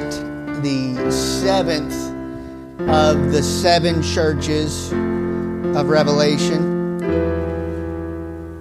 [0.62, 1.94] the seventh
[2.88, 6.67] of the seven churches of Revelation.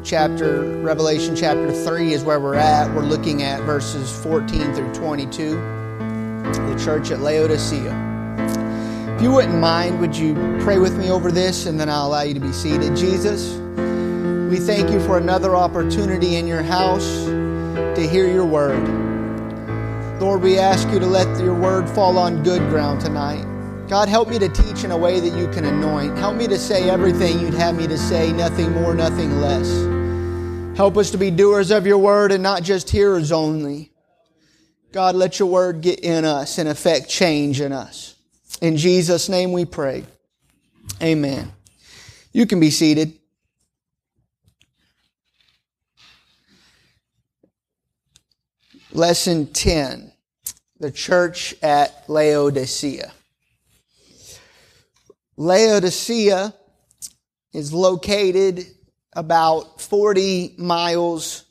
[0.07, 2.89] Chapter Revelation chapter 3 is where we're at.
[2.95, 5.49] We're looking at verses 14 through 22.
[5.49, 7.91] The church at Laodicea.
[9.17, 12.21] If you wouldn't mind, would you pray with me over this and then I'll allow
[12.21, 12.95] you to be seated.
[12.95, 13.55] Jesus,
[14.49, 18.81] we thank you for another opportunity in your house to hear your word.
[20.21, 23.45] Lord, we ask you to let your word fall on good ground tonight.
[23.89, 26.17] God, help me to teach in a way that you can anoint.
[26.17, 29.96] Help me to say everything you'd have me to say, nothing more, nothing less.
[30.77, 33.91] Help us to be doers of your word and not just hearers only.
[34.91, 38.13] God, let your word get in us and affect change in us.
[38.61, 40.05] In Jesus' name we pray.
[41.01, 41.51] Amen.
[42.31, 43.13] You can be seated.
[48.91, 50.13] Lesson 10
[50.79, 53.11] The Church at Laodicea.
[55.37, 56.53] Laodicea
[57.51, 58.76] is located
[59.17, 61.43] about 40 miles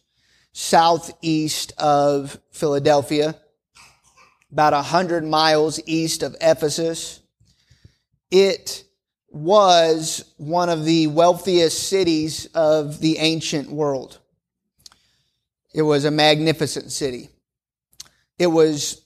[0.52, 3.34] southeast of Philadelphia,
[4.52, 7.20] about 100 miles east of Ephesus.
[8.30, 8.84] It
[9.28, 14.20] was one of the wealthiest cities of the ancient world.
[15.74, 17.28] It was a magnificent city.
[18.38, 19.02] It was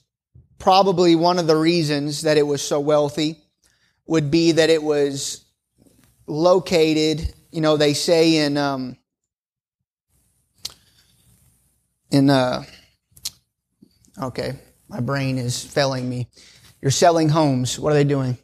[0.58, 3.38] probably one of the reasons that it was so wealthy
[4.06, 5.46] would be that it was
[6.26, 8.96] located, you know, they say in, um,
[12.10, 12.62] in, uh,
[14.22, 16.28] okay, my brain is failing me.
[16.80, 17.78] You're selling homes.
[17.78, 18.38] What are they doing?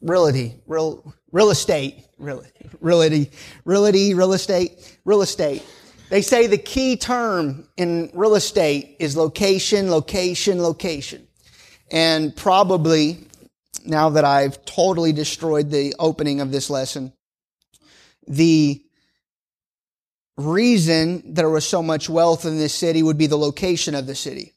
[0.00, 2.42] Realty, real, real estate, real,
[2.80, 3.30] realty,
[3.64, 5.64] realty, real estate, real estate.
[6.08, 11.28] They say the key term in real estate is location, location, location.
[11.92, 13.28] And probably,
[13.84, 17.12] now that I've totally destroyed the opening of this lesson,
[18.26, 18.82] the
[20.36, 24.14] reason there was so much wealth in this city would be the location of the
[24.14, 24.54] city.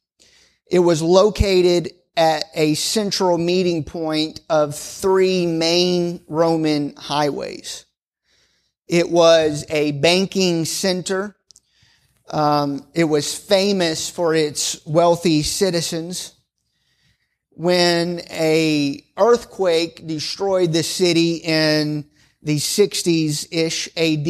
[0.69, 7.85] It was located at a central meeting point of three main Roman highways.
[8.88, 11.35] It was a banking center
[12.29, 16.34] um, it was famous for its wealthy citizens.
[17.56, 22.06] When a earthquake destroyed the city in
[22.41, 24.25] the 60s-ish AD,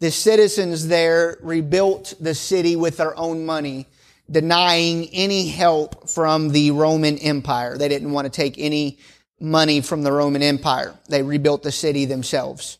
[0.00, 3.86] the citizens there rebuilt the city with their own money,
[4.30, 7.78] denying any help from the Roman Empire.
[7.78, 8.98] They didn't want to take any
[9.40, 10.94] money from the Roman Empire.
[11.08, 12.78] They rebuilt the city themselves.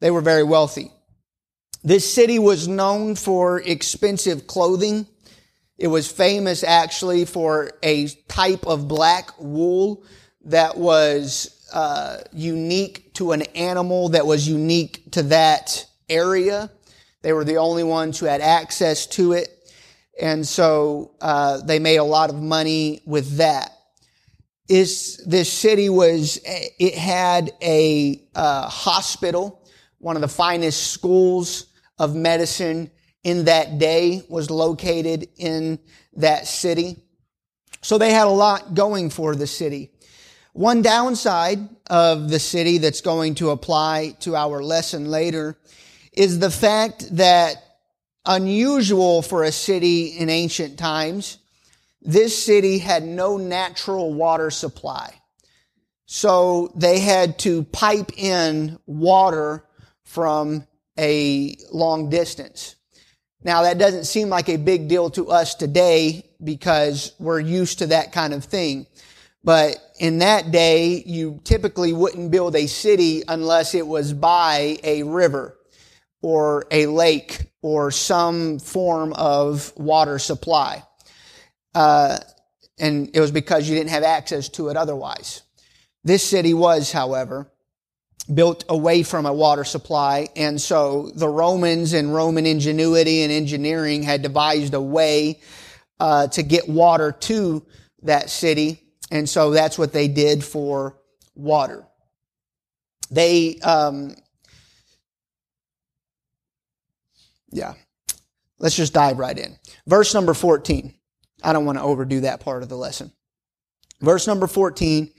[0.00, 0.90] They were very wealthy.
[1.84, 5.06] This city was known for expensive clothing.
[5.80, 10.04] It was famous actually for a type of black wool
[10.44, 16.70] that was uh, unique to an animal that was unique to that area.
[17.22, 19.48] They were the only ones who had access to it.
[20.20, 23.72] And so uh, they made a lot of money with that.
[24.68, 29.66] Is this city was it had a uh, hospital,
[29.96, 31.68] one of the finest schools
[31.98, 32.90] of medicine
[33.22, 35.78] in that day was located in
[36.14, 36.96] that city.
[37.82, 39.90] So they had a lot going for the city.
[40.52, 45.58] One downside of the city that's going to apply to our lesson later
[46.12, 47.56] is the fact that
[48.26, 51.38] unusual for a city in ancient times,
[52.02, 55.14] this city had no natural water supply.
[56.06, 59.64] So they had to pipe in water
[60.02, 60.66] from
[60.98, 62.74] a long distance.
[63.42, 67.86] Now that doesn't seem like a big deal to us today because we're used to
[67.88, 68.86] that kind of thing.
[69.42, 75.02] But in that day, you typically wouldn't build a city unless it was by a
[75.04, 75.56] river.
[76.22, 80.82] or a lake or some form of water supply.
[81.74, 82.18] Uh,
[82.78, 85.42] and it was because you didn't have access to it otherwise.
[86.04, 87.50] This city was, however,
[88.34, 94.02] built away from a water supply, and so the Romans and Roman ingenuity and engineering
[94.02, 95.40] had devised a way
[95.98, 97.64] uh, to get water to
[98.02, 100.96] that city, and so that's what they did for
[101.34, 101.84] water.
[103.10, 104.14] They, um,
[107.50, 107.74] yeah,
[108.58, 109.56] let's just dive right in.
[109.86, 110.94] Verse number 14.
[111.42, 113.12] I don't want to overdo that part of the lesson.
[114.00, 115.10] Verse number 14,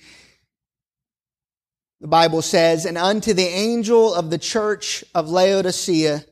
[2.01, 6.25] the Bible says, And unto the angel of the church of Laodicea,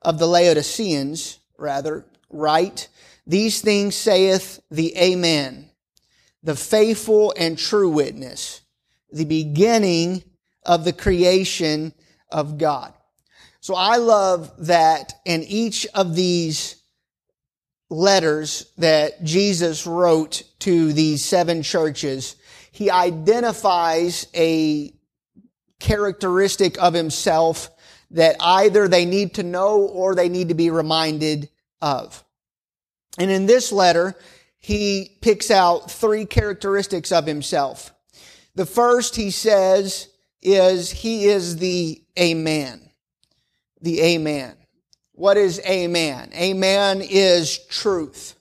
[0.00, 2.88] of the Laodiceans, rather, write,
[3.26, 5.70] These things saith the Amen,
[6.42, 8.62] the faithful and true witness,
[9.12, 10.24] the beginning
[10.64, 11.92] of the creation
[12.32, 12.94] of God.
[13.60, 16.76] So I love that in each of these
[17.90, 22.36] letters that Jesus wrote to these seven churches,
[22.72, 24.94] he identifies a
[25.80, 27.70] characteristic of himself
[28.12, 31.48] that either they need to know or they need to be reminded
[31.80, 32.22] of.
[33.18, 34.14] And in this letter,
[34.58, 37.92] he picks out three characteristics of himself.
[38.54, 40.08] The first he says
[40.42, 42.90] is he is the Amen.
[43.80, 44.56] The Amen.
[45.12, 46.30] What is Amen?
[46.34, 48.34] Amen is truth.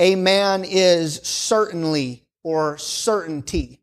[0.00, 3.79] Amen is certainly or certainty.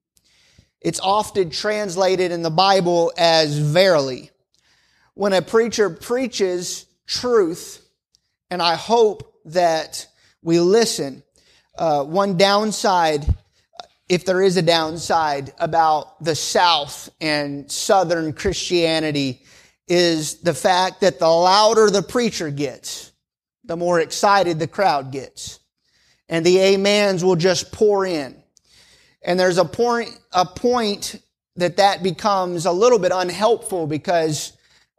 [0.82, 4.32] It's often translated in the Bible as verily.
[5.16, 7.84] When a preacher preaches truth,
[8.50, 10.08] and I hope that
[10.44, 11.24] we listen,
[11.78, 13.26] uh, one downside,
[14.08, 19.44] if there is a downside about the South and Southern Christianity,
[19.88, 23.12] is the fact that the louder the preacher gets,
[23.64, 25.60] the more excited the crowd gets.
[26.30, 28.36] And the amens will just pour in.
[29.28, 31.22] And there's a point, a point
[31.58, 34.54] that that becomes a little bit unhelpful because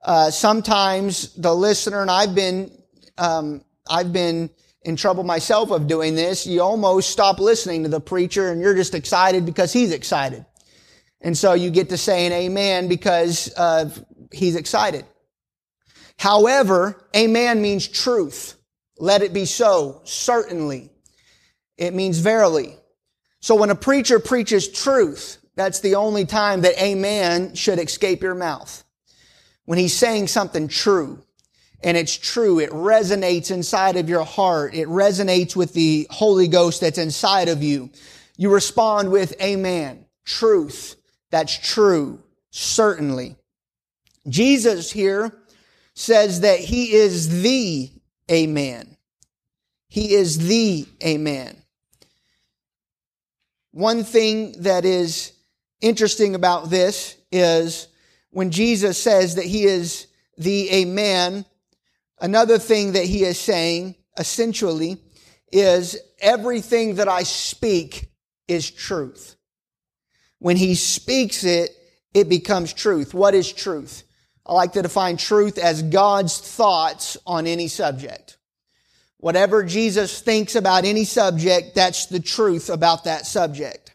[0.04, 2.70] uh, sometimes the listener, and I've been,
[3.16, 4.50] um, I've been
[4.82, 6.46] in trouble myself of doing this.
[6.46, 10.44] You almost stop listening to the preacher, and you're just excited because he's excited,
[11.22, 13.88] and so you get to saying amen because uh,
[14.30, 15.06] he's excited.
[16.18, 18.56] However, amen means truth.
[18.98, 20.02] Let it be so.
[20.04, 20.90] Certainly.
[21.78, 22.77] It means verily.
[23.40, 28.34] So when a preacher preaches truth, that's the only time that amen should escape your
[28.34, 28.84] mouth.
[29.64, 31.22] When he's saying something true,
[31.82, 36.80] and it's true, it resonates inside of your heart, it resonates with the Holy Ghost
[36.80, 37.90] that's inside of you,
[38.36, 40.06] you respond with amen.
[40.24, 40.96] Truth.
[41.30, 42.22] That's true.
[42.50, 43.36] Certainly.
[44.28, 45.32] Jesus here
[45.94, 47.90] says that he is the
[48.30, 48.96] Amen.
[49.88, 51.62] He is the Amen.
[53.72, 55.32] One thing that is
[55.80, 57.88] interesting about this is
[58.30, 60.06] when Jesus says that he is
[60.36, 61.44] the Amen,
[62.20, 64.98] another thing that he is saying essentially
[65.52, 68.10] is everything that I speak
[68.46, 69.36] is truth.
[70.38, 71.70] When he speaks it,
[72.14, 73.12] it becomes truth.
[73.12, 74.04] What is truth?
[74.46, 78.37] I like to define truth as God's thoughts on any subject.
[79.18, 83.94] Whatever Jesus thinks about any subject, that's the truth about that subject.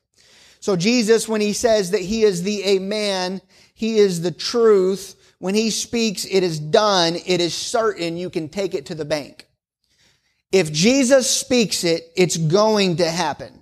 [0.59, 3.41] So Jesus, when he says that he is the Amen,
[3.73, 5.15] he is the truth.
[5.39, 7.15] When he speaks, it is done.
[7.25, 8.17] It is certain.
[8.17, 9.47] You can take it to the bank.
[10.51, 13.61] If Jesus speaks it, it's going to happen.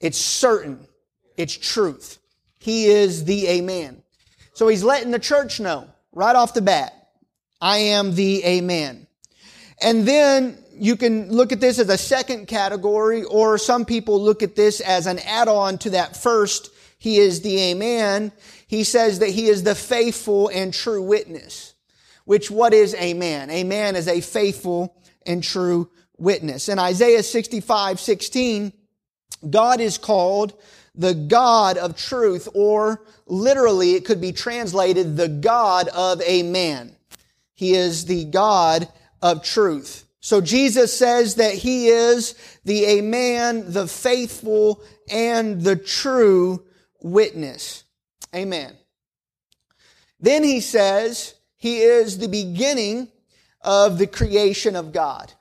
[0.00, 0.86] It's certain.
[1.36, 2.18] It's truth.
[2.58, 4.02] He is the Amen.
[4.52, 7.08] So he's letting the church know right off the bat,
[7.60, 9.06] I am the Amen.
[9.84, 14.42] And then you can look at this as a second category, or some people look
[14.42, 18.32] at this as an add-on to that first, He is the Amen.
[18.66, 21.74] He says that He is the faithful and true witness.
[22.24, 23.50] Which what is Amen?
[23.50, 26.70] Amen is a faithful and true witness.
[26.70, 28.72] In Isaiah 65, 16,
[29.50, 30.54] God is called
[30.94, 36.96] the God of truth, or literally it could be translated the God of Amen.
[37.52, 38.88] He is the God
[39.24, 40.04] of truth.
[40.20, 46.62] So Jesus says that he is the Amen, the faithful, and the true
[47.02, 47.84] witness.
[48.34, 48.76] Amen.
[50.20, 53.08] Then he says he is the beginning
[53.62, 55.32] of the creation of God.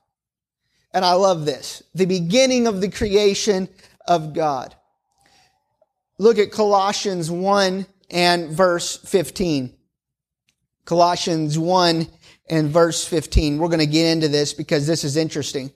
[0.94, 1.84] And I love this.
[1.94, 3.68] The beginning of the creation
[4.08, 4.76] of God.
[6.18, 9.76] Look at Colossians 1 and verse 15.
[10.86, 12.08] Colossians 1
[12.50, 13.58] and verse 15.
[13.58, 15.72] We're going to get into this because this is interesting.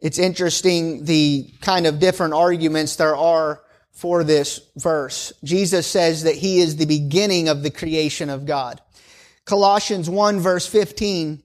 [0.00, 5.32] It's interesting the kind of different arguments there are for this verse.
[5.42, 8.80] Jesus says that he is the beginning of the creation of God.
[9.44, 11.42] Colossians 1 verse 15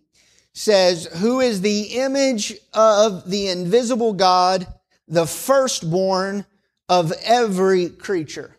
[0.53, 4.67] says, who is the image of the invisible God,
[5.07, 6.45] the firstborn
[6.87, 8.55] of every creature.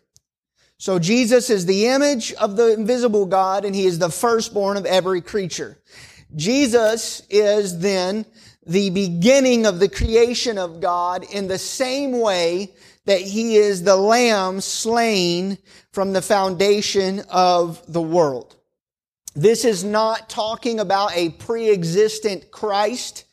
[0.77, 4.85] So Jesus is the image of the invisible God and he is the firstborn of
[4.85, 5.77] every creature.
[6.35, 8.25] Jesus is then
[8.65, 12.73] the beginning of the creation of God in the same way
[13.05, 15.57] that he is the lamb slain
[15.91, 18.55] from the foundation of the world.
[19.35, 23.25] This is not talking about a pre-existent Christ.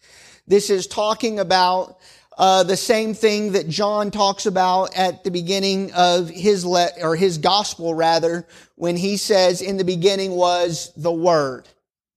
[0.46, 1.98] This is talking about
[2.38, 7.14] uh, the same thing that John talks about at the beginning of his le- or
[7.14, 8.46] his gospel rather,
[8.76, 11.68] when he says, "In the beginning was the Word.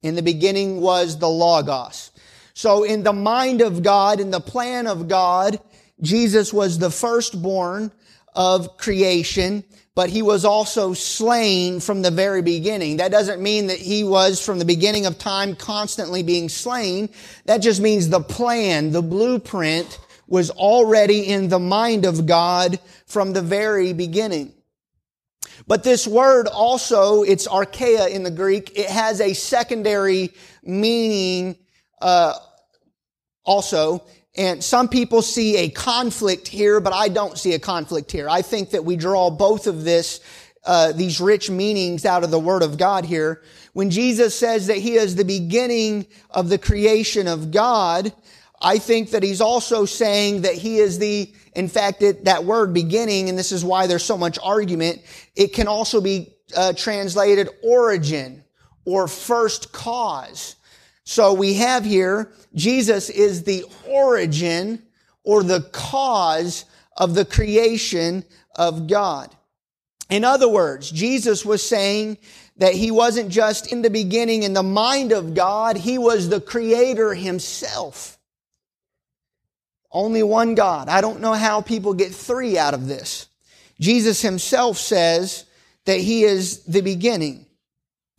[0.02, 2.12] In the beginning was the Logos."
[2.54, 5.60] So, in the mind of God, in the plan of God,
[6.02, 7.92] Jesus was the firstborn
[8.34, 9.64] of creation,
[9.96, 12.98] but he was also slain from the very beginning.
[12.98, 17.10] That doesn't mean that he was from the beginning of time constantly being slain.
[17.46, 23.34] That just means the plan, the blueprint was already in the mind of God from
[23.34, 24.54] the very beginning.
[25.68, 28.78] But this word also, it's archeia in the Greek.
[28.78, 30.32] It has a secondary
[30.64, 31.56] meaning,
[32.02, 32.34] uh,
[33.44, 34.04] also.
[34.38, 38.30] And some people see a conflict here, but I don't see a conflict here.
[38.30, 40.20] I think that we draw both of this,
[40.66, 43.42] uh, these rich meanings out of the Word of God here.
[43.72, 48.12] When Jesus says that He is the beginning of the creation of God,
[48.62, 52.74] I think that He's also saying that He is the, in fact, it, that word
[52.74, 55.02] beginning, and this is why there's so much argument,
[55.36, 58.44] it can also be uh, translated origin
[58.86, 60.56] or first cause.
[61.04, 64.82] So we have here, Jesus is the origin
[65.24, 66.66] or the cause
[66.98, 68.24] of the creation
[68.56, 69.36] of God.
[70.10, 72.18] In other words, Jesus was saying
[72.58, 76.40] that he wasn't just in the beginning in the mind of God, he was the
[76.40, 78.15] creator himself.
[79.96, 80.90] Only one God.
[80.90, 83.28] I don't know how people get three out of this.
[83.80, 85.46] Jesus himself says
[85.86, 87.46] that he is the beginning.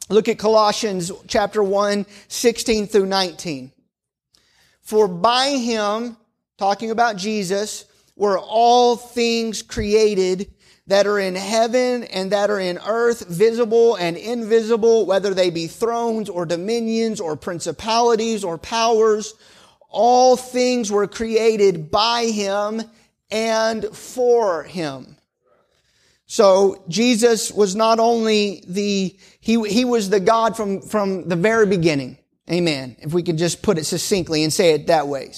[0.08, 3.72] Look at Colossians chapter 1, 16 through 19.
[4.80, 6.16] For by him,
[6.56, 7.84] talking about Jesus,
[8.16, 10.50] were all things created
[10.86, 15.66] that are in heaven and that are in earth, visible and invisible, whether they be
[15.66, 19.34] thrones or dominions or principalities or powers.
[19.98, 22.82] All things were created by him
[23.30, 25.16] and for him.
[26.26, 31.64] So Jesus was not only the, he, he was the God from, from the very
[31.64, 32.18] beginning.
[32.50, 32.96] Amen.
[32.98, 35.32] If we could just put it succinctly and say it that way.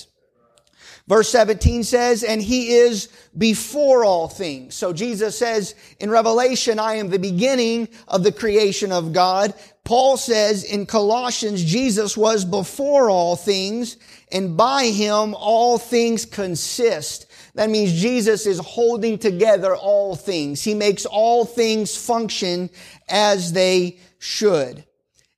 [1.07, 4.75] Verse 17 says, and he is before all things.
[4.75, 9.55] So Jesus says in Revelation, I am the beginning of the creation of God.
[9.85, 13.97] Paul says in Colossians, Jesus was before all things
[14.33, 17.27] and by him all things consist.
[17.55, 20.63] That means Jesus is holding together all things.
[20.63, 22.71] He makes all things function
[23.09, 24.85] as they should.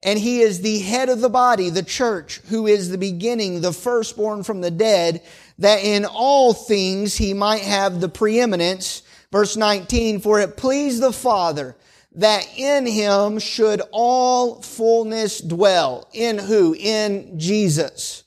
[0.02, 3.72] And he is the head of the body, the church, who is the beginning, the
[3.72, 5.22] firstborn from the dead,
[5.58, 9.02] that in all things he might have the preeminence.
[9.30, 11.76] Verse 19, for it pleased the Father
[12.12, 16.08] that in him should all fullness dwell.
[16.12, 16.74] In who?
[16.74, 18.24] In Jesus.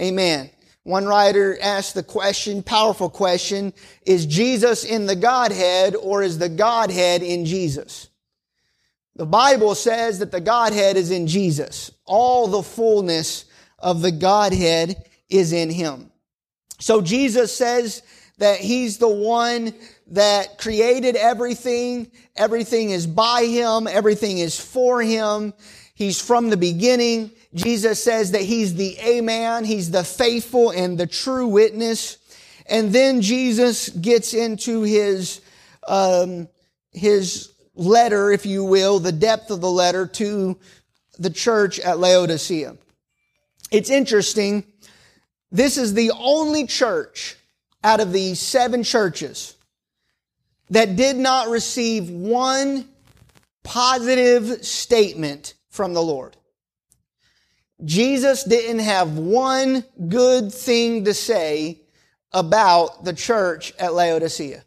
[0.00, 0.50] Amen.
[0.82, 3.72] One writer asked the question, powerful question,
[4.06, 8.08] is Jesus in the Godhead or is the Godhead in Jesus?
[9.16, 11.90] The Bible says that the Godhead is in Jesus.
[12.04, 13.46] All the fullness
[13.78, 16.12] of the Godhead is in Him.
[16.78, 18.02] So Jesus says
[18.38, 19.74] that He's the one
[20.08, 22.12] that created everything.
[22.36, 23.88] Everything is by Him.
[23.88, 25.54] Everything is for Him.
[25.94, 27.30] He's from the beginning.
[27.56, 29.64] Jesus says that he's the Amen.
[29.64, 32.18] He's the faithful and the true witness.
[32.66, 35.40] And then Jesus gets into his,
[35.88, 36.48] um,
[36.92, 40.58] his letter, if you will, the depth of the letter to
[41.18, 42.76] the church at Laodicea.
[43.70, 44.64] It's interesting.
[45.50, 47.36] This is the only church
[47.82, 49.56] out of the seven churches
[50.70, 52.88] that did not receive one
[53.62, 56.36] positive statement from the Lord.
[57.84, 61.82] Jesus didn't have one good thing to say
[62.32, 64.64] about the church at Laodicea.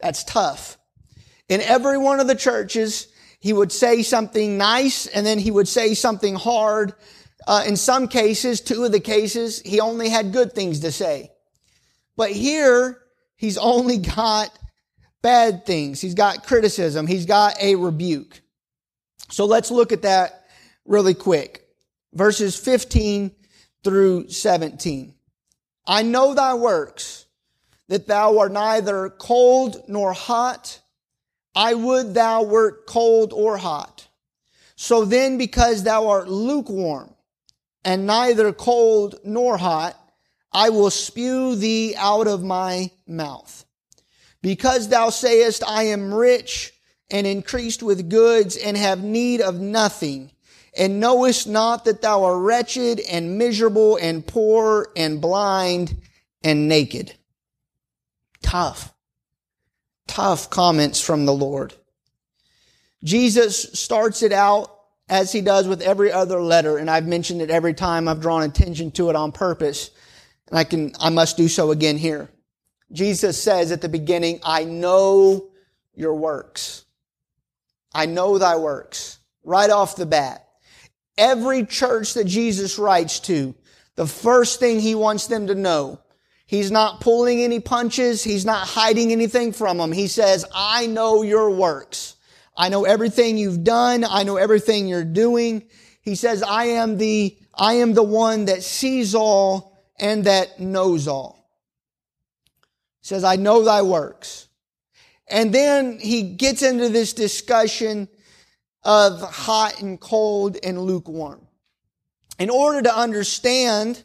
[0.00, 0.76] That's tough.
[1.48, 3.08] In every one of the churches,
[3.44, 6.94] He would say something nice and then he would say something hard.
[7.46, 11.30] Uh, in some cases, two of the cases, he only had good things to say.
[12.16, 13.02] But here,
[13.36, 14.48] he's only got
[15.20, 16.00] bad things.
[16.00, 17.06] He's got criticism.
[17.06, 18.40] He's got a rebuke.
[19.30, 20.46] So let's look at that
[20.86, 21.63] really quick.
[22.14, 23.32] Verses 15
[23.82, 25.14] through 17.
[25.86, 27.26] I know thy works,
[27.88, 30.80] that thou art neither cold nor hot.
[31.54, 34.08] I would thou wert cold or hot.
[34.76, 37.14] So then, because thou art lukewarm
[37.84, 39.96] and neither cold nor hot,
[40.52, 43.64] I will spew thee out of my mouth.
[44.40, 46.72] Because thou sayest, I am rich
[47.10, 50.30] and increased with goods and have need of nothing,
[50.76, 55.96] and knowest not that thou art wretched and miserable and poor and blind
[56.42, 57.14] and naked.
[58.42, 58.92] Tough,
[60.06, 61.74] tough comments from the Lord.
[63.02, 64.70] Jesus starts it out
[65.08, 68.42] as he does with every other letter, and I've mentioned it every time I've drawn
[68.42, 69.90] attention to it on purpose,
[70.48, 72.30] and I can, I must do so again here.
[72.92, 75.48] Jesus says at the beginning, I know
[75.94, 76.84] your works.
[77.92, 79.18] I know thy works.
[79.42, 80.43] Right off the bat.
[81.16, 83.54] Every church that Jesus writes to,
[83.96, 86.00] the first thing he wants them to know,
[86.46, 88.24] he's not pulling any punches.
[88.24, 89.92] He's not hiding anything from them.
[89.92, 92.16] He says, I know your works.
[92.56, 94.04] I know everything you've done.
[94.04, 95.64] I know everything you're doing.
[96.02, 101.08] He says, I am the, I am the one that sees all and that knows
[101.08, 101.50] all.
[103.00, 104.48] He says, I know thy works.
[105.28, 108.08] And then he gets into this discussion
[108.84, 111.46] of hot and cold and lukewarm.
[112.38, 114.04] In order to understand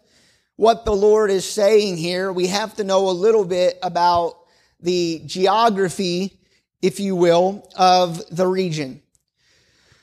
[0.56, 4.36] what the Lord is saying here, we have to know a little bit about
[4.80, 6.40] the geography,
[6.82, 9.02] if you will, of the region.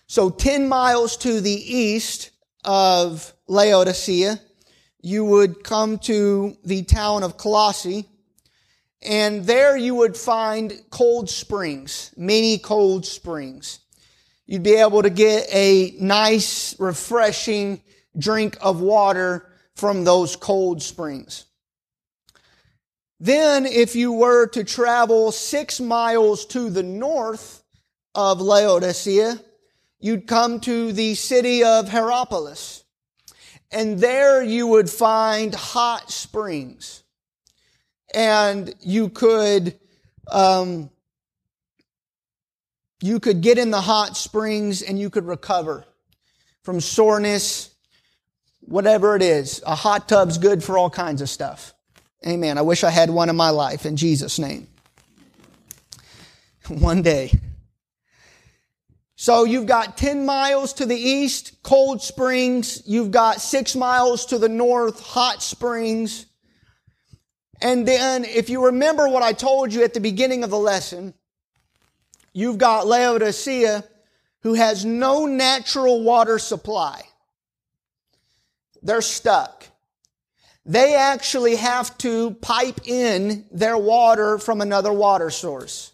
[0.06, 2.30] So 10 miles to the east
[2.64, 4.40] of Laodicea,
[5.00, 8.06] you would come to the town of Colossae,
[9.02, 13.80] and there you would find cold springs, many cold springs.
[14.46, 17.82] You'd be able to get a nice, refreshing
[18.16, 21.44] drink of water from those cold springs.
[23.18, 27.62] Then, if you were to travel six miles to the north
[28.14, 29.40] of Laodicea,
[29.98, 32.84] you'd come to the city of Hierapolis.
[33.70, 37.02] And there you would find hot springs
[38.16, 39.78] and you could
[40.30, 40.90] um,
[43.00, 45.84] you could get in the hot springs and you could recover
[46.62, 47.70] from soreness,
[48.60, 49.62] whatever it is.
[49.66, 51.74] A hot tub's good for all kinds of stuff.
[52.26, 52.58] Amen.
[52.58, 54.68] I wish I had one in my life in Jesus' name.
[56.68, 57.30] One day.
[59.14, 62.82] So you've got 10 miles to the east, cold springs.
[62.86, 66.26] You've got six miles to the north, hot springs.
[67.62, 71.14] And then, if you remember what I told you at the beginning of the lesson,
[72.36, 73.82] you've got Laodicea
[74.40, 77.02] who has no natural water supply.
[78.82, 79.64] They're stuck.
[80.66, 85.92] They actually have to pipe in their water from another water source.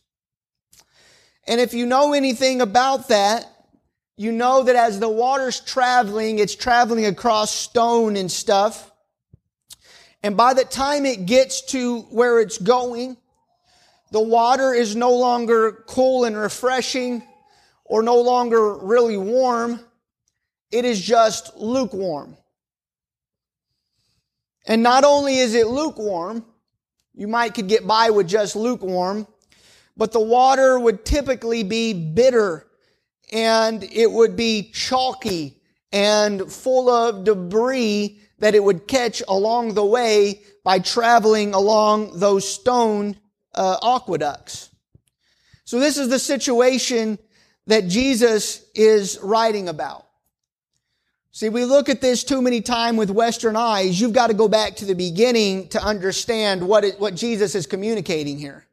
[1.46, 3.46] And if you know anything about that,
[4.16, 8.90] you know that as the water's traveling, it's traveling across stone and stuff.
[10.24, 13.16] And by the time it gets to where it's going,
[14.12, 17.22] the water is no longer cool and refreshing
[17.82, 19.80] or no longer really warm.
[20.70, 22.36] It is just lukewarm.
[24.66, 26.44] And not only is it lukewarm,
[27.14, 29.26] you might could get by with just lukewarm,
[29.96, 32.66] but the water would typically be bitter
[33.32, 35.58] and it would be chalky
[35.90, 42.46] and full of debris that it would catch along the way by traveling along those
[42.46, 43.16] stone
[43.54, 44.70] uh, aqueducts.
[45.64, 47.18] So this is the situation
[47.66, 50.06] that Jesus is writing about.
[51.34, 53.98] See, we look at this too many times with Western eyes.
[53.98, 57.66] You've got to go back to the beginning to understand what, it, what Jesus is
[57.66, 58.66] communicating here.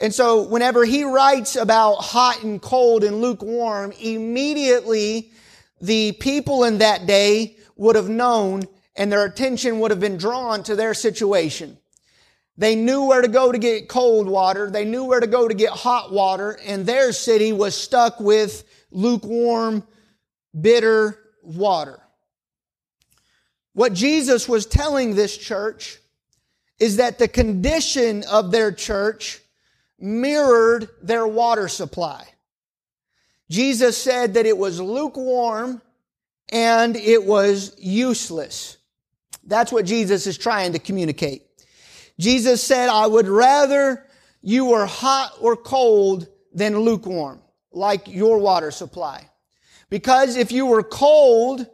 [0.00, 5.30] And so whenever he writes about hot and cold and lukewarm, immediately
[5.80, 8.64] the people in that day would have known
[8.96, 11.77] and their attention would have been drawn to their situation.
[12.58, 14.68] They knew where to go to get cold water.
[14.68, 18.64] They knew where to go to get hot water and their city was stuck with
[18.90, 19.86] lukewarm,
[20.60, 22.00] bitter water.
[23.74, 25.98] What Jesus was telling this church
[26.80, 29.40] is that the condition of their church
[30.00, 32.26] mirrored their water supply.
[33.48, 35.80] Jesus said that it was lukewarm
[36.48, 38.78] and it was useless.
[39.44, 41.47] That's what Jesus is trying to communicate.
[42.18, 44.04] Jesus said, I would rather
[44.42, 47.40] you were hot or cold than lukewarm,
[47.72, 49.28] like your water supply.
[49.90, 51.66] Because if you were cold,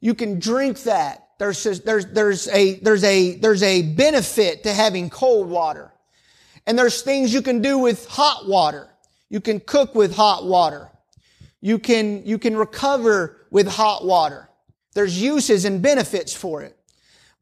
[0.00, 1.28] you can drink that.
[1.38, 5.92] There's, there's, there's a, there's a, there's a benefit to having cold water.
[6.66, 8.88] And there's things you can do with hot water.
[9.28, 10.90] You can cook with hot water.
[11.60, 14.48] You can, you can recover with hot water.
[14.94, 16.76] There's uses and benefits for it.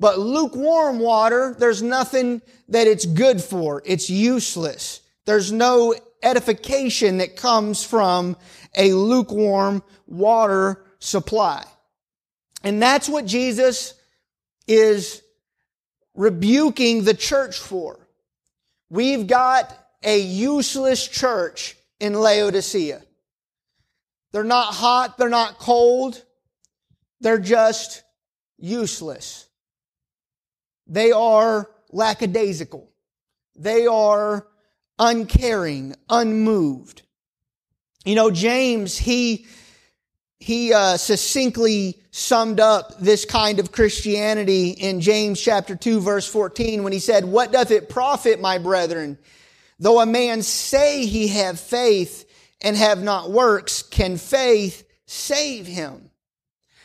[0.03, 3.85] But lukewarm water, there's nothing that it's good for.
[3.87, 5.01] It's useless.
[5.27, 8.37] There's no edification that comes from
[8.77, 11.65] a lukewarm water supply.
[12.65, 13.95] And that's what Jesus
[14.67, 15.23] is
[16.15, 18.09] rebuking the church for.
[18.91, 23.03] We've got a useless church in Laodicea.
[24.33, 25.17] They're not hot.
[25.17, 26.21] They're not cold.
[27.21, 28.03] They're just
[28.59, 29.47] useless.
[30.87, 32.88] They are lackadaisical.
[33.57, 34.47] They are
[34.99, 37.03] uncaring, unmoved.
[38.05, 39.47] You know, James, he,
[40.38, 46.83] he uh, succinctly summed up this kind of Christianity in James chapter 2 verse 14
[46.83, 49.18] when he said, What doth it profit, my brethren,
[49.79, 52.29] though a man say he have faith
[52.61, 56.11] and have not works, can faith save him?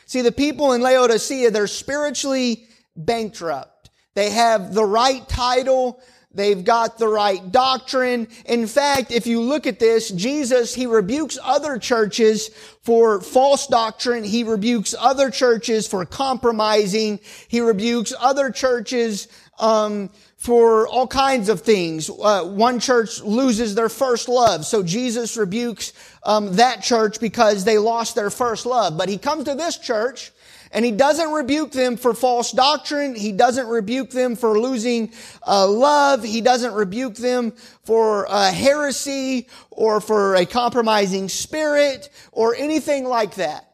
[0.06, 3.77] See, the people in Laodicea, they're spiritually bankrupt.
[4.18, 6.00] They have the right title.
[6.34, 8.26] They've got the right doctrine.
[8.46, 12.48] In fact, if you look at this, Jesus, he rebukes other churches
[12.82, 14.24] for false doctrine.
[14.24, 17.20] He rebukes other churches for compromising.
[17.46, 19.28] He rebukes other churches,
[19.60, 22.10] um, for all kinds of things.
[22.10, 25.92] Uh, one church loses their first love, so Jesus rebukes
[26.24, 28.98] um, that church because they lost their first love.
[28.98, 30.32] But he comes to this church
[30.72, 33.14] and he doesn't rebuke them for false doctrine.
[33.14, 35.12] He doesn't rebuke them for losing
[35.46, 36.22] uh, love.
[36.22, 37.52] He doesn't rebuke them
[37.84, 43.64] for uh, heresy or for a compromising spirit or anything like that.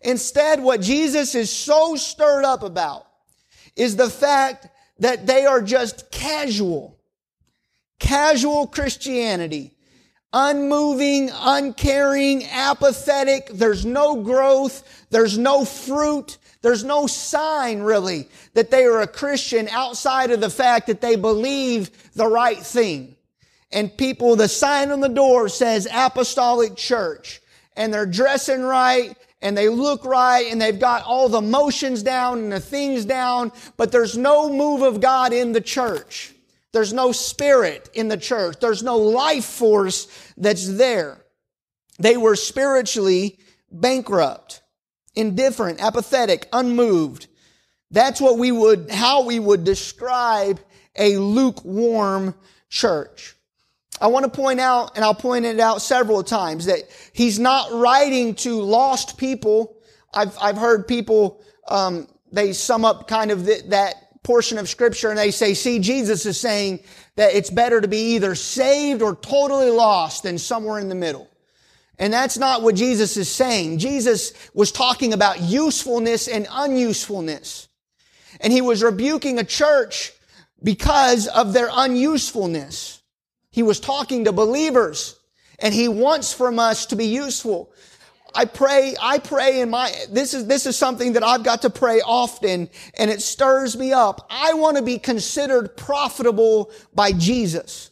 [0.00, 3.06] Instead, what Jesus is so stirred up about
[3.76, 4.68] is the fact
[4.98, 6.98] that they are just casual.
[7.98, 9.71] Casual Christianity.
[10.32, 13.48] Unmoving, uncaring, apathetic.
[13.52, 15.06] There's no growth.
[15.10, 16.38] There's no fruit.
[16.62, 21.16] There's no sign really that they are a Christian outside of the fact that they
[21.16, 23.16] believe the right thing.
[23.72, 27.42] And people, the sign on the door says apostolic church
[27.76, 32.38] and they're dressing right and they look right and they've got all the motions down
[32.38, 36.32] and the things down, but there's no move of God in the church.
[36.72, 38.56] There's no spirit in the church.
[38.60, 41.24] There's no life force that's there.
[41.98, 43.38] They were spiritually
[43.70, 44.62] bankrupt,
[45.14, 47.26] indifferent, apathetic, unmoved.
[47.90, 50.60] That's what we would, how we would describe
[50.96, 52.34] a lukewarm
[52.70, 53.36] church.
[54.00, 56.80] I want to point out, and I'll point it out several times, that
[57.12, 59.76] he's not writing to lost people.
[60.12, 65.10] I've, I've heard people, um, they sum up kind of the, that portion of scripture
[65.10, 66.80] and they say, see, Jesus is saying
[67.16, 71.28] that it's better to be either saved or totally lost than somewhere in the middle.
[71.98, 73.78] And that's not what Jesus is saying.
[73.78, 77.68] Jesus was talking about usefulness and unusefulness.
[78.40, 80.12] And he was rebuking a church
[80.62, 83.02] because of their unusefulness.
[83.50, 85.16] He was talking to believers
[85.58, 87.72] and he wants from us to be useful.
[88.34, 91.70] I pray, I pray in my, this is, this is something that I've got to
[91.70, 94.26] pray often and it stirs me up.
[94.30, 97.90] I want to be considered profitable by Jesus.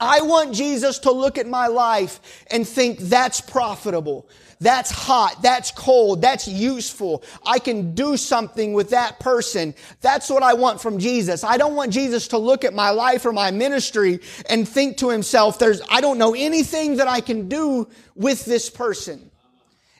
[0.00, 4.28] I want Jesus to look at my life and think that's profitable.
[4.60, 5.42] That's hot.
[5.42, 6.20] That's cold.
[6.20, 7.22] That's useful.
[7.46, 9.74] I can do something with that person.
[10.00, 11.44] That's what I want from Jesus.
[11.44, 15.10] I don't want Jesus to look at my life or my ministry and think to
[15.10, 19.30] himself, there's, I don't know anything that I can do with this person.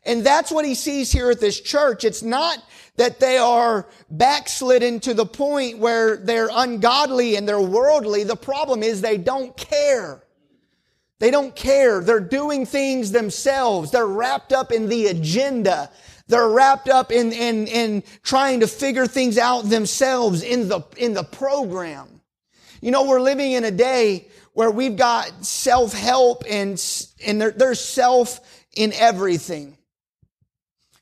[0.04, 2.04] And that's what he sees here at this church.
[2.04, 2.62] It's not
[2.96, 8.24] that they are backslidden to the point where they're ungodly and they're worldly.
[8.24, 10.22] The problem is they don't care.
[11.20, 12.00] They don't care.
[12.00, 13.90] They're doing things themselves.
[13.90, 15.90] They're wrapped up in the agenda.
[16.28, 21.14] They're wrapped up in, in, in trying to figure things out themselves in the, in
[21.14, 22.20] the program.
[22.80, 26.70] You know, we're living in a day where we've got self-help and,
[27.24, 28.40] and there, there's self
[28.74, 29.77] in everything.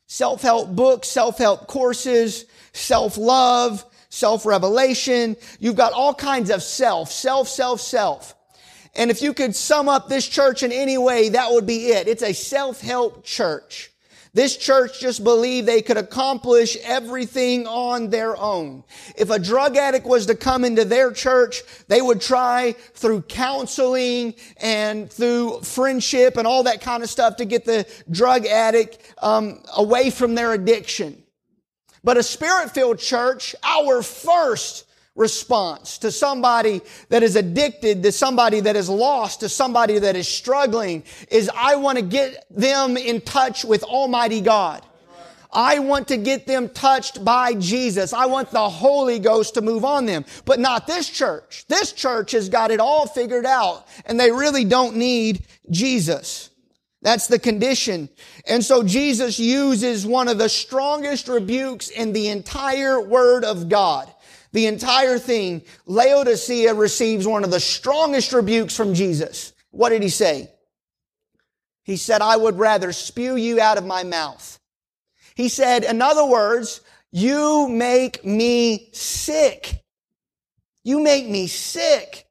[0.07, 5.35] Self-help books, self-help courses, self-love, self-revelation.
[5.59, 8.33] You've got all kinds of self, self, self, self.
[8.95, 12.07] And if you could sum up this church in any way, that would be it.
[12.07, 13.91] It's a self-help church.
[14.37, 18.83] This church just believed they could accomplish everything on their own.
[19.15, 24.35] If a drug addict was to come into their church, they would try through counseling
[24.57, 29.63] and through friendship and all that kind of stuff to get the drug addict um,
[29.75, 31.23] away from their addiction.
[32.03, 34.85] But a spirit-filled church, our first
[35.17, 40.27] response to somebody that is addicted, to somebody that is lost, to somebody that is
[40.27, 44.85] struggling is I want to get them in touch with Almighty God.
[45.51, 48.13] I want to get them touched by Jesus.
[48.13, 50.23] I want the Holy Ghost to move on them.
[50.45, 51.65] But not this church.
[51.67, 56.51] This church has got it all figured out and they really don't need Jesus.
[57.01, 58.09] That's the condition.
[58.45, 64.11] And so Jesus uses one of the strongest rebukes in the entire Word of God
[64.57, 69.53] the entire thing, Laodicea receives one of the strongest rebukes from Jesus.
[69.69, 70.49] What did he say?
[71.83, 74.59] He said, I would rather spew you out of my mouth.
[75.35, 79.83] He said, in other words, you make me sick.
[80.83, 82.26] You make me sick.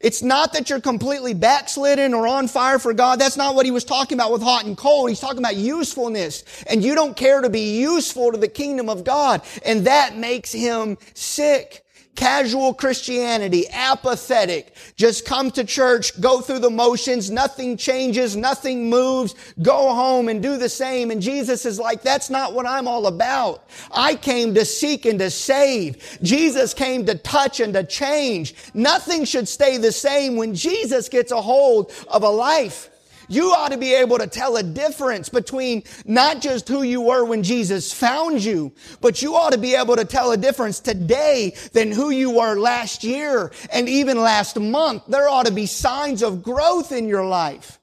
[0.00, 3.20] It's not that you're completely backslidden or on fire for God.
[3.20, 5.10] That's not what he was talking about with hot and cold.
[5.10, 6.42] He's talking about usefulness.
[6.66, 9.42] And you don't care to be useful to the kingdom of God.
[9.62, 16.70] And that makes him sick casual Christianity, apathetic, just come to church, go through the
[16.70, 21.10] motions, nothing changes, nothing moves, go home and do the same.
[21.10, 23.68] And Jesus is like, that's not what I'm all about.
[23.90, 26.18] I came to seek and to save.
[26.22, 28.54] Jesus came to touch and to change.
[28.74, 32.89] Nothing should stay the same when Jesus gets a hold of a life.
[33.30, 37.24] You ought to be able to tell a difference between not just who you were
[37.24, 41.54] when Jesus found you, but you ought to be able to tell a difference today
[41.72, 45.04] than who you were last year and even last month.
[45.06, 47.78] There ought to be signs of growth in your life.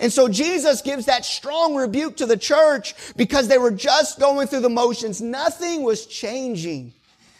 [0.00, 4.48] And so Jesus gives that strong rebuke to the church because they were just going
[4.48, 5.20] through the motions.
[5.20, 6.94] Nothing was changing.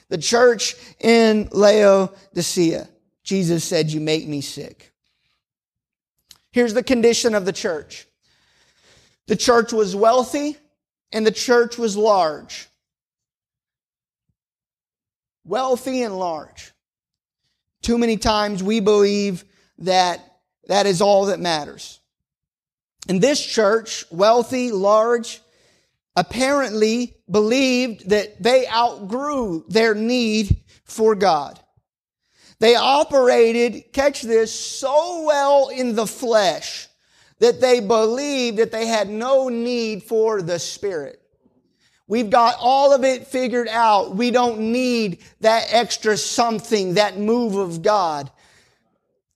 [0.08, 2.88] The church in Laodicea.
[3.24, 4.89] Jesus said, you make me sick.
[6.52, 8.06] Here's the condition of the church.
[9.26, 10.56] The church was wealthy
[11.12, 12.68] and the church was large.
[15.44, 16.72] Wealthy and large.
[17.82, 19.44] Too many times we believe
[19.78, 20.20] that
[20.66, 22.00] that is all that matters.
[23.08, 25.40] And this church, wealthy, large,
[26.16, 31.58] apparently believed that they outgrew their need for God.
[32.60, 36.88] They operated, catch this, so well in the flesh
[37.38, 41.20] that they believed that they had no need for the Spirit.
[42.06, 44.14] We've got all of it figured out.
[44.14, 48.30] We don't need that extra something, that move of God.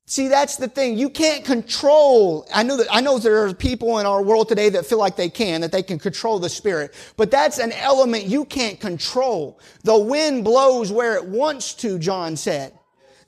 [0.06, 0.98] See, that's the thing.
[0.98, 2.46] You can't control.
[2.52, 5.16] I know that, I know there are people in our world today that feel like
[5.16, 6.92] they can, that they can control the spirit.
[7.16, 9.60] But that's an element you can't control.
[9.82, 12.78] The wind blows where it wants to, John said.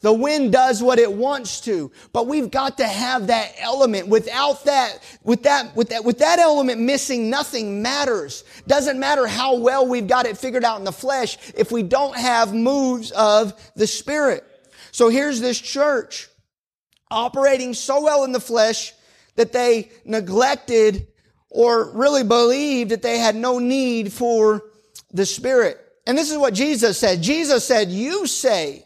[0.01, 4.09] The wind does what it wants to, but we've got to have that element.
[4.09, 8.45] Without that, with that, with that, with that element missing, nothing matters.
[8.67, 12.17] Doesn't matter how well we've got it figured out in the flesh if we don't
[12.17, 14.45] have moves of the Spirit.
[14.93, 16.29] So here's this church
[17.11, 18.93] operating so well in the flesh
[19.35, 21.07] that they neglected
[21.51, 24.63] or really believed that they had no need for
[25.13, 25.79] the Spirit.
[26.07, 27.23] And this is what Jesus said.
[27.23, 28.86] Jesus said, you say,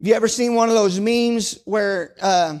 [0.00, 2.60] have you ever seen one of those memes where uh,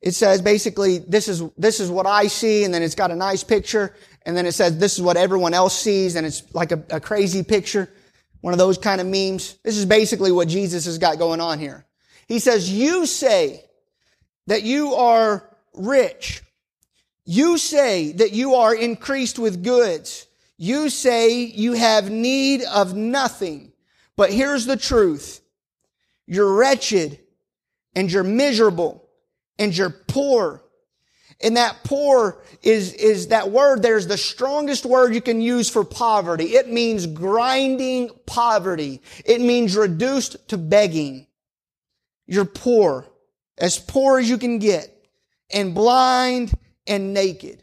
[0.00, 3.14] it says basically this is this is what I see, and then it's got a
[3.14, 3.94] nice picture,
[4.26, 7.00] and then it says this is what everyone else sees, and it's like a, a
[7.00, 7.88] crazy picture,
[8.40, 9.58] one of those kind of memes.
[9.62, 11.86] This is basically what Jesus has got going on here.
[12.26, 13.64] He says, "You say
[14.48, 16.42] that you are rich.
[17.24, 20.26] You say that you are increased with goods.
[20.58, 23.72] You say you have need of nothing.
[24.16, 25.41] But here's the truth."
[26.26, 27.18] You're wretched
[27.94, 29.08] and you're miserable
[29.58, 30.62] and you're poor.
[31.42, 35.84] And that poor is, is that word there's the strongest word you can use for
[35.84, 36.54] poverty.
[36.54, 39.02] It means grinding poverty.
[39.24, 41.26] It means reduced to begging.
[42.26, 43.06] You're poor,
[43.58, 44.88] as poor as you can get,
[45.52, 46.56] and blind
[46.86, 47.62] and naked.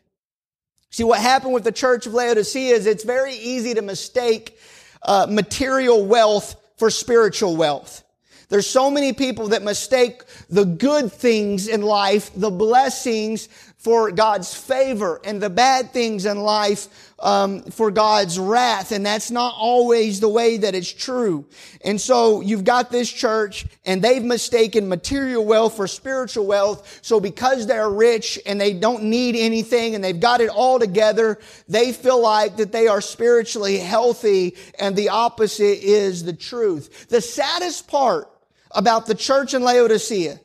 [0.91, 4.57] See, what happened with the church of Laodicea is it's very easy to mistake
[5.03, 8.03] uh, material wealth for spiritual wealth.
[8.49, 14.53] There's so many people that mistake the good things in life, the blessings for God's
[14.53, 20.19] favor and the bad things in life um, for God's wrath, and that's not always
[20.19, 21.45] the way that it's true.
[21.83, 26.99] And so you've got this church, and they've mistaken material wealth for spiritual wealth.
[27.01, 31.39] So because they're rich and they don't need anything, and they've got it all together,
[31.67, 37.07] they feel like that they are spiritually healthy, and the opposite is the truth.
[37.09, 38.28] The saddest part
[38.71, 40.39] about the church in Laodicea,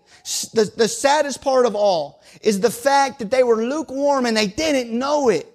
[0.55, 4.47] the, the saddest part of all, is the fact that they were lukewarm and they
[4.47, 5.51] didn't know it.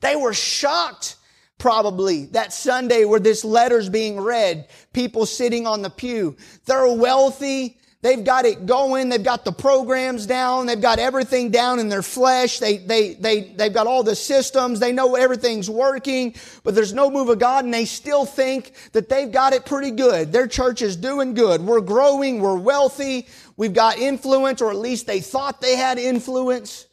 [0.00, 1.16] They were shocked
[1.58, 6.36] probably that Sunday where this letter's being read, people sitting on the pew.
[6.66, 7.78] They're wealthy.
[8.02, 9.08] They've got it going.
[9.08, 10.66] They've got the programs down.
[10.66, 12.58] They've got everything down in their flesh.
[12.58, 14.80] They, they, they, they've got all the systems.
[14.80, 16.34] They know everything's working,
[16.64, 19.92] but there's no move of God and they still think that they've got it pretty
[19.92, 20.32] good.
[20.32, 21.60] Their church is doing good.
[21.60, 22.40] We're growing.
[22.40, 23.28] We're wealthy.
[23.56, 26.86] We've got influence, or at least they thought they had influence.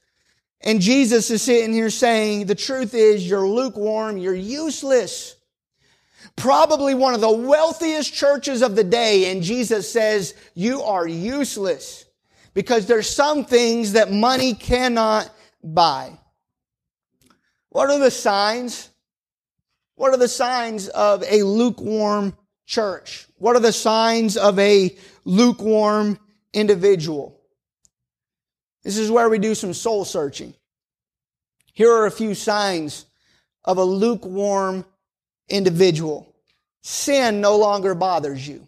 [0.61, 4.19] And Jesus is sitting here saying, the truth is you're lukewarm.
[4.19, 5.37] You're useless
[6.35, 12.05] probably one of the wealthiest churches of the day, and Jesus says, you are useless
[12.53, 15.29] because there's some things that money cannot
[15.63, 16.17] buy.
[17.69, 18.89] What are the signs?
[19.95, 23.27] What are the signs of a lukewarm church?
[23.37, 26.19] What are the signs of a lukewarm
[26.53, 27.39] individual?
[28.83, 30.53] This is where we do some soul searching.
[31.73, 33.05] Here are a few signs
[33.65, 34.85] of a lukewarm
[35.49, 36.33] individual.
[36.81, 38.67] Sin no longer bothers you.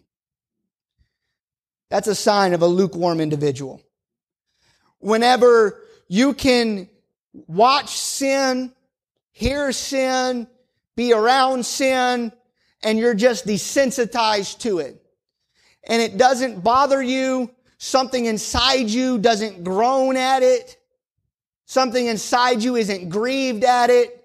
[1.90, 3.82] That's a sign of a lukewarm individual.
[4.98, 6.88] Whenever you can
[7.46, 8.72] watch sin,
[9.30, 10.46] hear sin,
[10.96, 12.32] be around sin,
[12.82, 15.02] and you're just desensitized to it.
[15.84, 17.50] And it doesn't bother you.
[17.78, 20.76] Something inside you doesn't groan at it.
[21.66, 24.21] Something inside you isn't grieved at it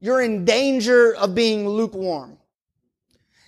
[0.00, 2.38] you're in danger of being lukewarm.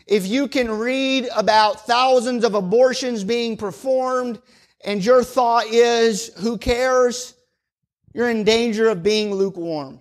[0.07, 4.41] If you can read about thousands of abortions being performed
[4.85, 7.35] and your thought is, who cares?
[8.13, 10.01] You're in danger of being lukewarm.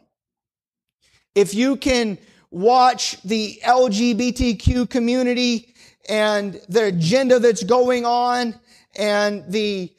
[1.36, 2.18] If you can
[2.50, 5.76] watch the LGBTQ community
[6.10, 8.56] and the agenda that's going on
[8.96, 9.94] and the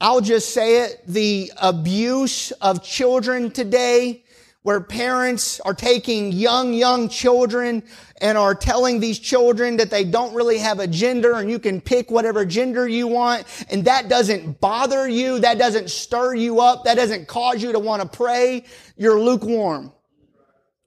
[0.00, 4.22] I'll just say it, the abuse of children today
[4.68, 7.82] where parents are taking young, young children
[8.20, 11.80] and are telling these children that they don't really have a gender and you can
[11.80, 13.46] pick whatever gender you want.
[13.70, 15.38] And that doesn't bother you.
[15.38, 16.84] That doesn't stir you up.
[16.84, 18.66] That doesn't cause you to want to pray.
[18.98, 19.90] You're lukewarm.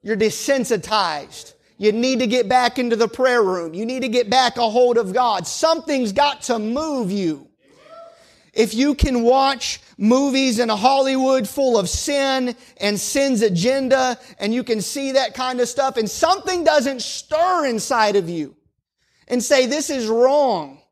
[0.00, 1.54] You're desensitized.
[1.76, 3.74] You need to get back into the prayer room.
[3.74, 5.44] You need to get back a hold of God.
[5.44, 7.48] Something's got to move you.
[8.52, 14.62] If you can watch movies in Hollywood full of sin and sin's agenda, and you
[14.62, 18.54] can see that kind of stuff, and something doesn't stir inside of you
[19.28, 20.82] and say, this is wrong,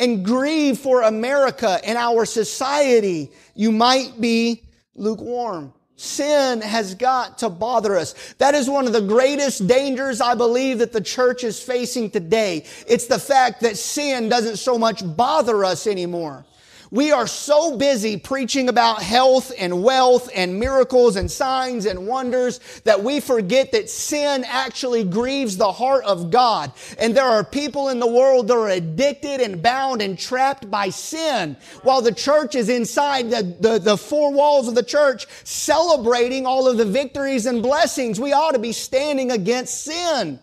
[0.00, 4.62] and grieve for America and our society, you might be
[4.96, 5.72] lukewarm.
[5.98, 8.34] Sin has got to bother us.
[8.38, 12.66] That is one of the greatest dangers I believe that the church is facing today.
[12.86, 16.44] It's the fact that sin doesn't so much bother us anymore.
[16.90, 22.60] We are so busy preaching about health and wealth and miracles and signs and wonders
[22.84, 26.72] that we forget that sin actually grieves the heart of God.
[26.98, 30.90] And there are people in the world that are addicted and bound and trapped by
[30.90, 36.46] sin while the church is inside the, the, the four walls of the church celebrating
[36.46, 38.20] all of the victories and blessings.
[38.20, 40.38] We ought to be standing against sin.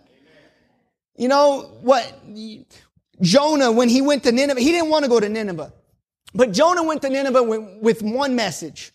[1.16, 2.12] You know what?
[3.22, 5.72] Jonah, when he went to Nineveh, he didn't want to go to Nineveh.
[6.36, 8.92] But Jonah went to Nineveh with one message.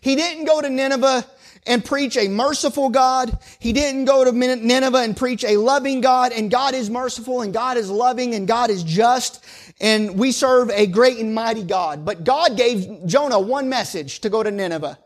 [0.00, 1.26] He didn't go to Nineveh
[1.66, 3.38] and preach a merciful God.
[3.58, 6.32] He didn't go to Nineveh and preach a loving God.
[6.32, 9.44] And God is merciful and God is loving and God is just.
[9.80, 12.04] And we serve a great and mighty God.
[12.04, 14.98] But God gave Jonah one message to go to Nineveh.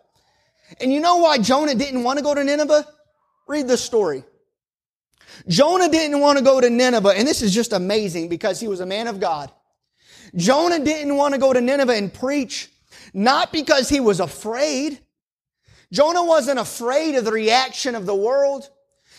[0.80, 2.86] And you know why Jonah didn't want to go to Nineveh?
[3.48, 4.22] Read the story.
[5.48, 7.14] Jonah didn't want to go to Nineveh.
[7.16, 9.50] And this is just amazing because he was a man of God.
[10.36, 12.70] Jonah didn't want to go to Nineveh and preach,
[13.12, 15.00] not because he was afraid.
[15.92, 18.68] Jonah wasn't afraid of the reaction of the world.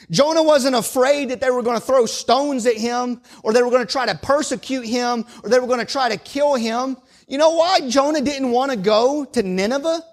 [0.09, 3.69] Jonah wasn't afraid that they were going to throw stones at him or they were
[3.69, 6.97] going to try to persecute him or they were going to try to kill him.
[7.27, 10.03] You know why Jonah didn't want to go to Nineveh?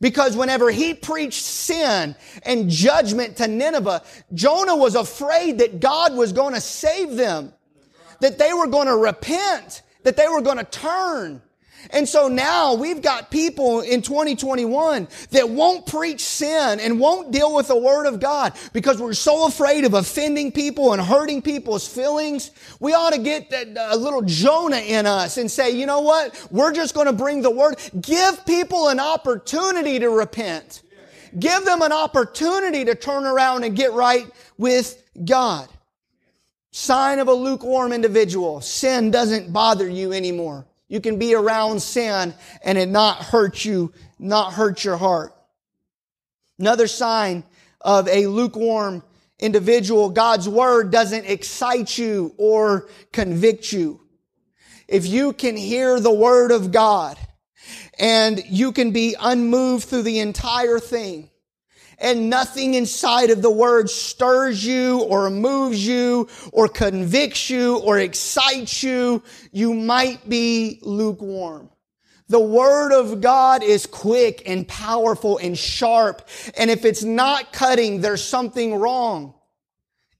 [0.00, 6.32] Because whenever he preached sin and judgment to Nineveh, Jonah was afraid that God was
[6.32, 7.52] going to save them,
[8.20, 11.42] that they were going to repent, that they were going to turn.
[11.90, 17.54] And so now we've got people in 2021 that won't preach sin and won't deal
[17.54, 21.86] with the Word of God because we're so afraid of offending people and hurting people's
[21.86, 22.52] feelings.
[22.80, 26.48] We ought to get uh, a little Jonah in us and say, you know what?
[26.50, 27.76] We're just going to bring the Word.
[28.00, 30.82] Give people an opportunity to repent.
[31.38, 34.26] Give them an opportunity to turn around and get right
[34.56, 35.68] with God.
[36.76, 38.60] Sign of a lukewarm individual.
[38.60, 40.66] Sin doesn't bother you anymore.
[40.88, 45.32] You can be around sin and it not hurt you, not hurt your heart.
[46.58, 47.44] Another sign
[47.80, 49.04] of a lukewarm
[49.38, 54.00] individual, God's word doesn't excite you or convict you.
[54.88, 57.16] If you can hear the word of God
[58.00, 61.30] and you can be unmoved through the entire thing,
[61.98, 67.98] and nothing inside of the word stirs you or moves you or convicts you or
[67.98, 69.22] excites you,
[69.52, 71.70] you might be lukewarm.
[72.28, 76.26] The word of God is quick and powerful and sharp.
[76.56, 79.34] And if it's not cutting, there's something wrong.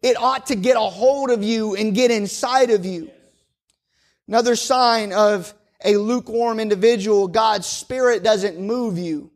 [0.02, 3.10] It ought to get a hold of you and get inside of you.
[4.28, 9.30] Another sign of a lukewarm individual, God's spirit doesn't move you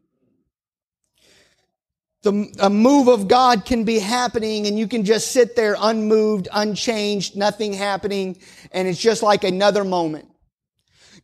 [2.31, 6.49] the a move of God can be happening and you can just sit there unmoved,
[6.53, 8.37] unchanged, nothing happening,
[8.73, 10.29] and it's just like another moment.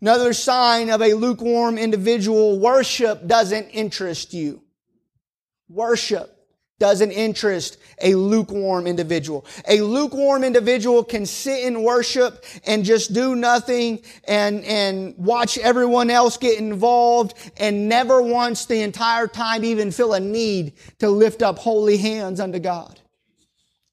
[0.00, 4.62] Another sign of a lukewarm individual, worship doesn't interest you.
[5.68, 6.33] Worship
[6.78, 9.46] doesn't interest a lukewarm individual.
[9.68, 16.10] A lukewarm individual can sit in worship and just do nothing and, and watch everyone
[16.10, 21.42] else get involved and never once the entire time even feel a need to lift
[21.42, 23.00] up holy hands unto God.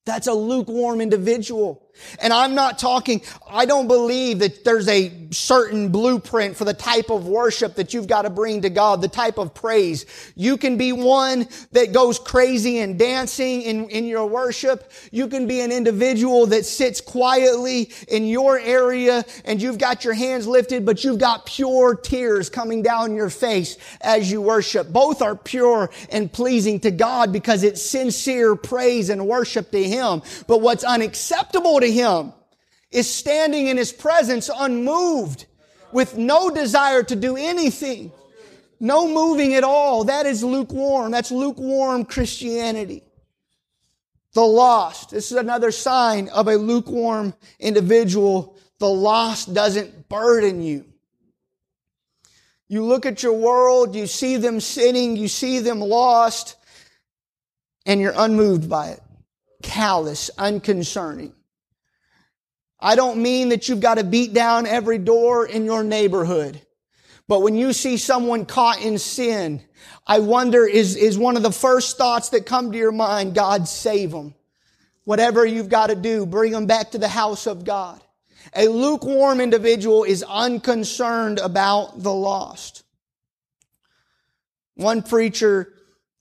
[0.06, 1.91] That's a lukewarm individual.
[2.20, 7.10] And I'm not talking, I don't believe that there's a certain blueprint for the type
[7.10, 10.06] of worship that you've got to bring to God, the type of praise.
[10.36, 14.92] You can be one that goes crazy and dancing in, in your worship.
[15.12, 20.14] You can be an individual that sits quietly in your area and you've got your
[20.14, 24.90] hands lifted, but you've got pure tears coming down your face as you worship.
[24.90, 30.22] Both are pure and pleasing to God because it's sincere praise and worship to Him.
[30.48, 32.34] But what's unacceptable to him
[32.92, 35.46] is standing in his presence unmoved
[35.92, 38.12] with no desire to do anything.
[38.80, 40.06] No moving at all.
[40.06, 41.12] That is lukewarm.
[41.12, 43.04] That's lukewarm Christianity.
[44.34, 45.12] The lost.
[45.12, 48.58] This is another sign of a lukewarm individual.
[48.80, 50.86] The lost doesn't burden you.
[52.68, 56.56] You look at your world, you see them sinning, you see them lost,
[57.86, 59.02] and you're unmoved by it.
[59.62, 61.34] Callous, unconcerning.
[62.82, 66.60] I don't mean that you've got to beat down every door in your neighborhood.
[67.28, 69.62] But when you see someone caught in sin,
[70.08, 73.68] I wonder is, is one of the first thoughts that come to your mind, God
[73.68, 74.34] save them.
[75.04, 78.02] Whatever you've got to do, bring them back to the house of God.
[78.56, 82.84] A lukewarm individual is unconcerned about the lost.
[84.76, 85.74] One preacher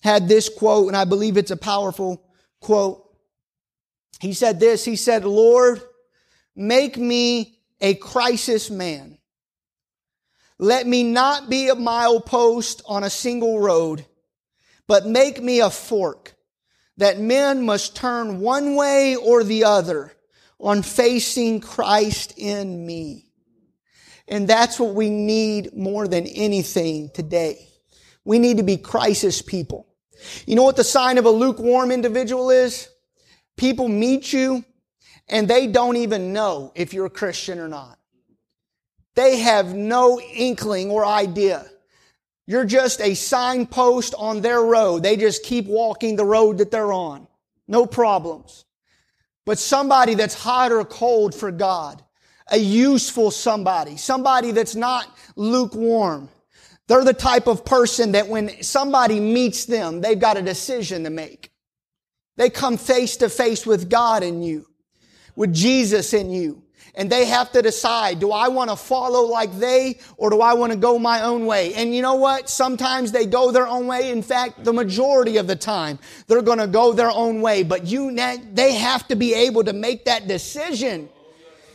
[0.03, 2.23] had this quote, and I believe it's a powerful
[2.61, 3.07] quote.
[4.21, 5.83] He said this, he said, Lord,
[6.61, 9.17] Make me a crisis man.
[10.59, 14.05] Let me not be a milepost on a single road,
[14.87, 16.35] but make me a fork
[16.99, 20.13] that men must turn one way or the other
[20.59, 23.31] on facing Christ in me.
[24.29, 27.69] And that's what we need more than anything today.
[28.23, 29.89] We need to be crisis people.
[30.45, 32.87] You know what the sign of a lukewarm individual is?
[33.57, 34.63] People meet you
[35.31, 37.99] and they don't even know if you're a Christian or not.
[39.15, 41.67] They have no inkling or idea.
[42.47, 45.05] You're just a signpost on their road.
[45.05, 47.29] They just keep walking the road that they're on.
[47.69, 48.65] No problems.
[49.47, 52.03] But somebody that's hot or cold for God,
[52.51, 56.29] a useful somebody, somebody that's not lukewarm.
[56.89, 61.11] They're the type of person that when somebody meets them, they've got a decision to
[61.11, 61.53] make.
[62.37, 64.67] They come face to face with God and you
[65.37, 66.63] with Jesus in you.
[66.95, 70.55] And they have to decide, do I want to follow like they or do I
[70.55, 71.73] want to go my own way?
[71.75, 72.51] And you know what?
[72.51, 74.11] Sometimes they go their own way.
[74.11, 77.63] In fact, the majority of the time, they're going to go their own way.
[77.63, 78.15] But you,
[78.53, 81.09] they have to be able to make that decision.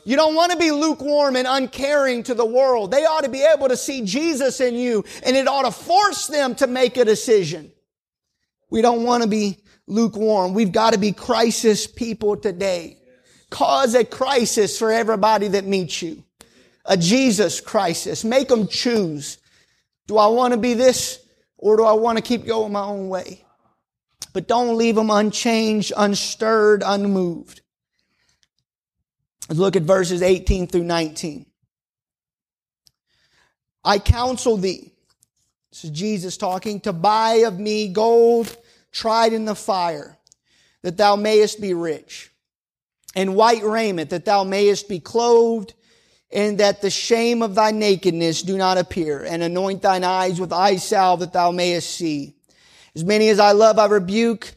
[0.04, 2.92] You don't want to be lukewarm and uncaring to the world.
[2.92, 6.28] They ought to be able to see Jesus in you and it ought to force
[6.28, 7.72] them to make a decision.
[8.70, 10.54] We don't want to be lukewarm.
[10.54, 12.98] We've got to be crisis people today
[13.56, 16.22] cause a crisis for everybody that meets you.
[16.84, 18.26] a Jesus crisis.
[18.26, 19.38] Make them choose.
[20.08, 21.26] Do I want to be this
[21.58, 23.46] or do I want to keep going my own way?
[24.34, 27.62] But don't leave them unchanged, unstirred, unmoved.
[29.48, 31.46] Let's look at verses 18 through 19.
[33.86, 34.92] I counsel thee,
[35.72, 38.56] this is Jesus talking, to buy of me gold
[38.92, 40.18] tried in the fire,
[40.82, 42.32] that thou mayest be rich,
[43.16, 45.74] and white raiment, that thou mayest be clothed,
[46.32, 50.52] and that the shame of thy nakedness do not appear, and anoint thine eyes with
[50.52, 52.36] eye salve, that thou mayest see.
[52.96, 54.54] As many as I love, I rebuke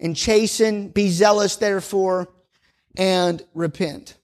[0.00, 0.88] and chasten.
[0.88, 2.28] Be zealous, therefore,
[2.96, 4.16] and repent.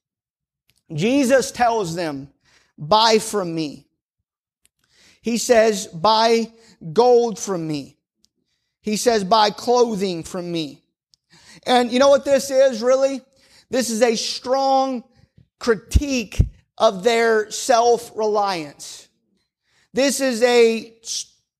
[0.92, 2.30] Jesus tells them,
[2.76, 3.86] buy from me.
[5.22, 6.50] He says, buy
[6.92, 7.96] gold from me.
[8.80, 10.82] He says, buy clothing from me.
[11.66, 13.20] And you know what this is really?
[13.70, 15.04] This is a strong
[15.58, 16.40] critique
[16.76, 19.08] of their self-reliance.
[19.92, 20.94] This is a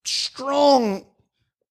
[0.04, 1.04] strong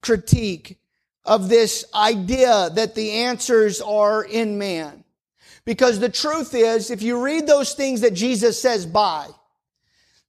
[0.02, 0.80] critique
[1.26, 5.04] of this idea that the answers are in man.
[5.66, 9.28] Because the truth is, if you read those things that Jesus says buy,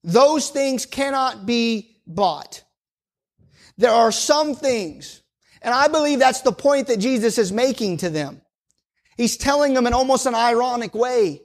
[0.03, 2.65] those things cannot be bought.
[3.77, 5.23] There are some things,
[5.63, 8.41] and I believe that's the point that Jesus is making to them.
[9.19, 11.43] He's telling them in almost an ironic way.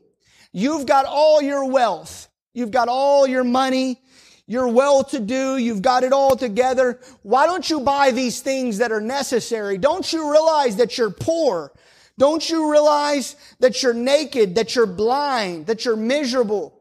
[0.51, 2.29] You've got all your wealth.
[2.53, 3.99] You've got all your money.
[4.45, 5.57] You're well to do.
[5.57, 6.99] You've got it all together.
[7.23, 9.79] Why don't you buy these things that are necessary?
[9.79, 11.73] Don't you realize that you're poor?
[12.19, 16.79] Don't you realize that you're naked, that you're blind, that you're miserable?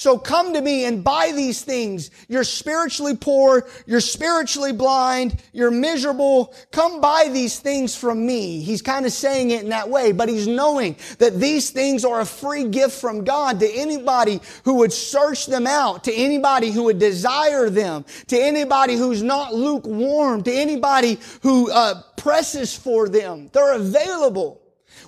[0.00, 2.10] So come to me and buy these things.
[2.26, 3.68] You're spiritually poor.
[3.84, 5.42] You're spiritually blind.
[5.52, 6.54] You're miserable.
[6.72, 8.62] Come buy these things from me.
[8.62, 12.22] He's kind of saying it in that way, but he's knowing that these things are
[12.22, 16.84] a free gift from God to anybody who would search them out, to anybody who
[16.84, 23.50] would desire them, to anybody who's not lukewarm, to anybody who uh, presses for them.
[23.52, 24.59] They're available.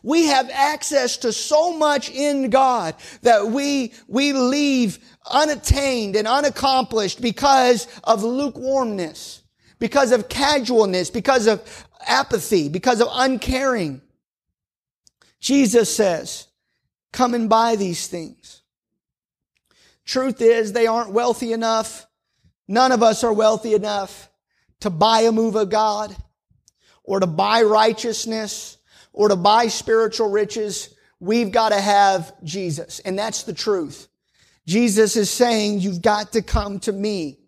[0.02, 4.98] We have access to so much in God that we, we leave
[5.30, 9.42] unattained and unaccomplished because of lukewarmness,
[9.78, 14.02] because of casualness, because of apathy, because of uncaring.
[15.38, 16.48] Jesus says,
[17.12, 18.62] come and buy these things.
[20.04, 22.06] Truth is, they aren't wealthy enough.
[22.66, 24.30] None of us are wealthy enough
[24.80, 26.16] to buy a move of God
[27.04, 28.78] or to buy righteousness
[29.12, 33.00] or to buy spiritual riches, we've got to have Jesus.
[33.00, 34.08] And that's the truth.
[34.66, 37.38] Jesus is saying, you've got to come to me.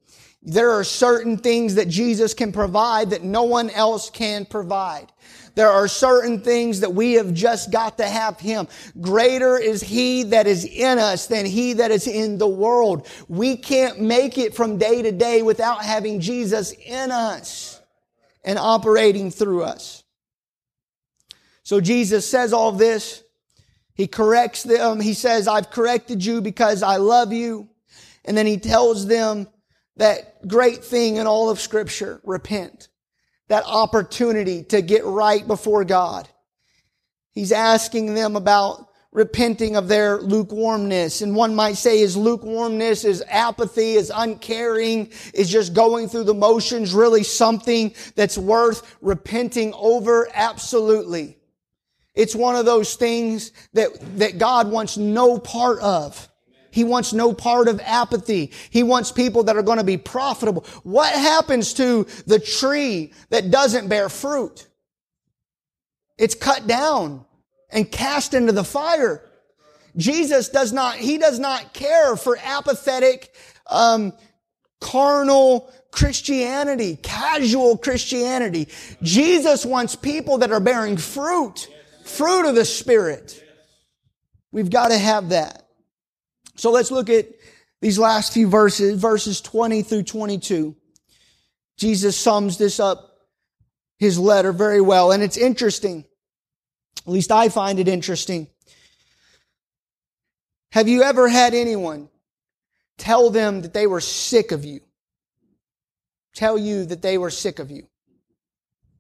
[0.47, 5.11] There are certain things that Jesus can provide that no one else can provide.
[5.55, 8.69] There are certain things that we have just got to have Him.
[9.01, 13.09] Greater is He that is in us than He that is in the world.
[13.29, 17.81] We can't make it from day to day without having Jesus in us
[18.45, 20.04] and operating through us.
[21.65, 23.25] So Jesus says all this.
[23.95, 25.01] He corrects them.
[25.01, 27.69] He says, I've corrected you because I love you.
[28.25, 29.49] And then he tells them
[29.97, 32.89] that great thing in all of scripture, repent.
[33.49, 36.29] That opportunity to get right before God.
[37.33, 41.23] He's asking them about repenting of their lukewarmness.
[41.23, 46.35] And one might say is lukewarmness is apathy, is uncaring, is just going through the
[46.35, 50.29] motions, really something that's worth repenting over?
[50.35, 51.39] Absolutely.
[52.15, 56.29] It's one of those things that, that God wants no part of.
[56.71, 58.51] He wants no part of apathy.
[58.71, 60.65] He wants people that are going to be profitable.
[60.83, 64.67] What happens to the tree that doesn't bear fruit?
[66.19, 67.25] It's cut down
[67.71, 69.23] and cast into the fire.
[69.97, 73.33] Jesus does not, he does not care for apathetic,
[73.69, 74.13] um,
[74.81, 78.69] carnal Christianity, casual Christianity.
[79.03, 81.69] Jesus wants people that are bearing fruit.
[82.05, 83.43] Fruit of the Spirit.
[84.53, 85.67] We've got to have that.
[86.57, 87.27] So let's look at
[87.81, 90.77] these last few verses, verses 20 through 22.
[91.77, 93.19] Jesus sums this up,
[93.99, 95.13] his letter very well.
[95.13, 96.05] And it's interesting.
[97.07, 98.49] At least I find it interesting.
[100.73, 102.09] Have you ever had anyone
[102.99, 104.81] tell them that they were sick of you?
[106.35, 107.87] Tell you that they were sick of you?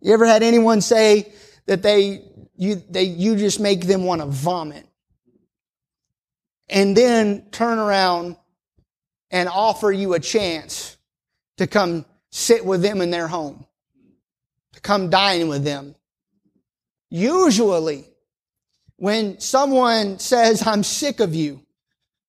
[0.00, 1.32] You ever had anyone say
[1.66, 2.22] that they
[2.56, 4.86] you, they, you just make them want to vomit.
[6.68, 8.36] And then turn around
[9.30, 10.96] and offer you a chance
[11.58, 13.66] to come sit with them in their home,
[14.72, 15.94] to come dine with them.
[17.10, 18.04] Usually,
[18.96, 21.60] when someone says, I'm sick of you,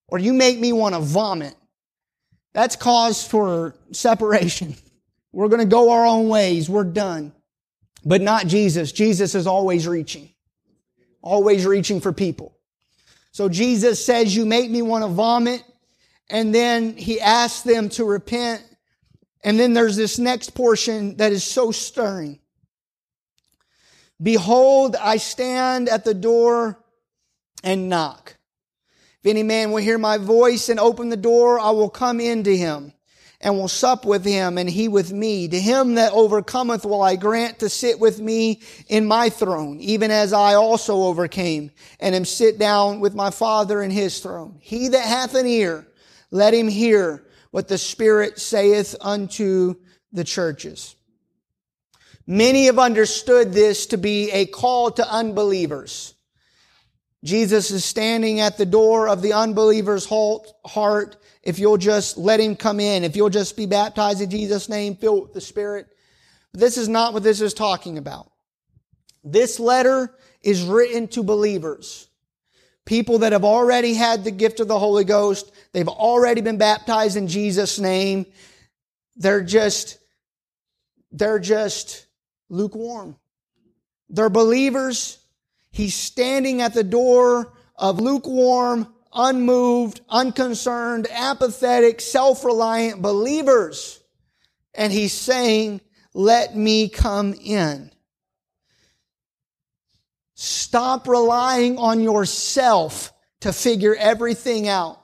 [0.07, 1.55] or you make me want to vomit,
[2.53, 4.75] that's cause for separation.
[5.31, 6.69] We're going to go our own ways.
[6.69, 7.33] We're done.
[8.05, 8.91] But not Jesus.
[8.91, 10.29] Jesus is always reaching.
[11.21, 12.55] Always reaching for people.
[13.31, 15.63] So Jesus says, you make me want to vomit.
[16.29, 18.63] And then he asks them to repent.
[19.43, 22.39] And then there's this next portion that is so stirring.
[24.21, 26.79] Behold, I stand at the door
[27.63, 28.37] and knock.
[29.23, 32.55] If any man will hear my voice and open the door, I will come into
[32.55, 32.93] him
[33.41, 35.47] and will sup with him and he with me.
[35.47, 40.11] To him that overcometh will I grant to sit with me in my throne, even
[40.11, 44.57] as I also overcame and am sit down with my father in his throne.
[44.61, 45.87] He that hath an ear,
[46.31, 49.75] let him hear what the Spirit saith unto
[50.11, 50.95] the churches.
[52.27, 56.15] Many have understood this to be a call to unbelievers.
[57.23, 61.17] Jesus is standing at the door of the unbeliever's heart.
[61.45, 64.95] If you'll just let him come in, if you'll just be baptized in Jesus' name,
[64.95, 65.87] filled with the Spirit.
[66.53, 68.31] This is not what this is talking about.
[69.23, 72.07] This letter is written to believers.
[72.85, 75.51] People that have already had the gift of the Holy Ghost.
[75.71, 78.25] They've already been baptized in Jesus' name.
[79.15, 79.99] They're just,
[81.11, 82.05] they're just
[82.49, 83.15] lukewarm.
[84.09, 85.17] They're believers.
[85.71, 94.01] He's standing at the door of lukewarm, unmoved, unconcerned, apathetic, self-reliant believers.
[94.73, 95.81] And he's saying,
[96.13, 97.91] let me come in.
[100.35, 105.01] Stop relying on yourself to figure everything out.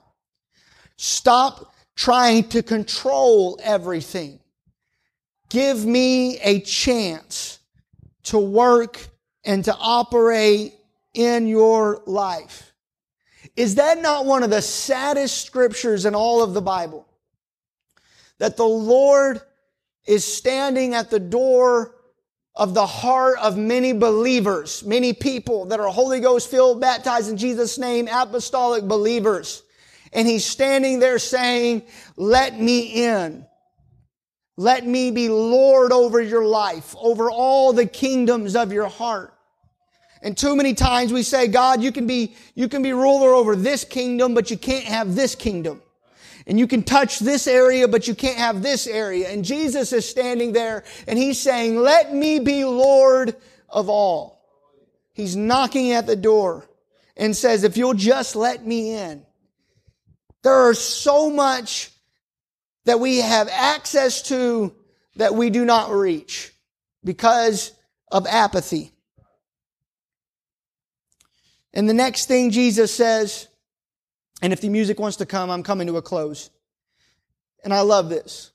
[0.98, 4.40] Stop trying to control everything.
[5.50, 7.60] Give me a chance
[8.24, 9.00] to work
[9.44, 10.74] and to operate
[11.14, 12.71] in your life.
[13.56, 17.08] Is that not one of the saddest scriptures in all of the Bible?
[18.38, 19.42] That the Lord
[20.06, 21.96] is standing at the door
[22.56, 27.38] of the heart of many believers, many people that are Holy Ghost filled, baptized in
[27.38, 29.64] Jesus' name, apostolic believers.
[30.14, 31.84] And He's standing there saying,
[32.18, 33.46] let me in.
[34.58, 39.31] Let me be Lord over your life, over all the kingdoms of your heart.
[40.22, 43.56] And too many times we say, God, you can be, you can be ruler over
[43.56, 45.82] this kingdom, but you can't have this kingdom.
[46.48, 49.30] And you can touch this area, but you can't have this area.
[49.30, 53.36] And Jesus is standing there and he's saying, let me be Lord
[53.70, 54.42] of all.
[55.14, 56.68] He's knocking at the door
[57.16, 59.26] and says, if you'll just let me in.
[60.44, 61.92] There are so much
[62.86, 64.76] that we have access to
[65.18, 66.52] that we do not reach
[67.04, 67.72] because
[68.12, 68.92] of apathy.
[71.74, 73.48] And the next thing Jesus says,
[74.42, 76.50] and if the music wants to come, I'm coming to a close.
[77.64, 78.52] And I love this.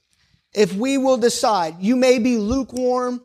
[0.53, 3.23] If we will decide, you may be lukewarm.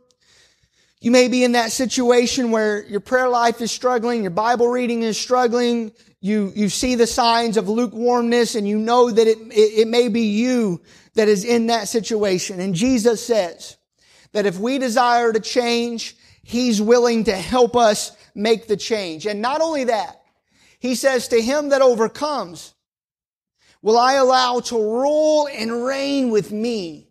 [0.99, 5.01] You may be in that situation where your prayer life is struggling, your Bible reading
[5.01, 9.79] is struggling, you, you see the signs of lukewarmness and you know that it, it,
[9.79, 10.79] it may be you
[11.15, 12.59] that is in that situation.
[12.59, 13.77] And Jesus says
[14.33, 19.25] that if we desire to change, He's willing to help us make the change.
[19.25, 20.21] And not only that,
[20.79, 22.73] He says to him that overcomes,
[23.83, 27.07] will I allow to rule and reign with me.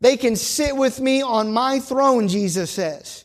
[0.00, 3.24] They can sit with me on my throne, Jesus says.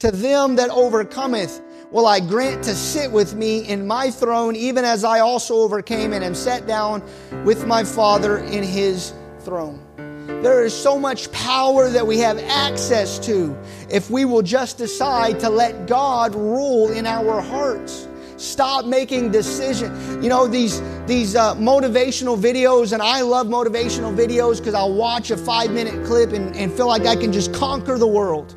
[0.00, 4.84] To them that overcometh, will I grant to sit with me in my throne, even
[4.84, 7.02] as I also overcame and am set down
[7.44, 9.85] with my Father in his throne.
[10.26, 13.56] There is so much power that we have access to
[13.88, 18.08] if we will just decide to let God rule in our hearts.
[18.36, 20.22] Stop making decisions.
[20.22, 25.30] You know, these, these uh, motivational videos, and I love motivational videos because I'll watch
[25.30, 28.56] a five minute clip and, and feel like I can just conquer the world.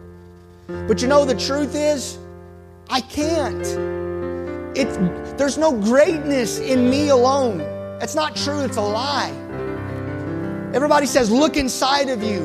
[0.68, 2.18] But you know, the truth is,
[2.90, 3.66] I can't.
[4.76, 4.98] It's,
[5.38, 7.60] there's no greatness in me alone.
[8.00, 9.49] That's not true, it's a lie.
[10.74, 12.42] Everybody says, look inside of you.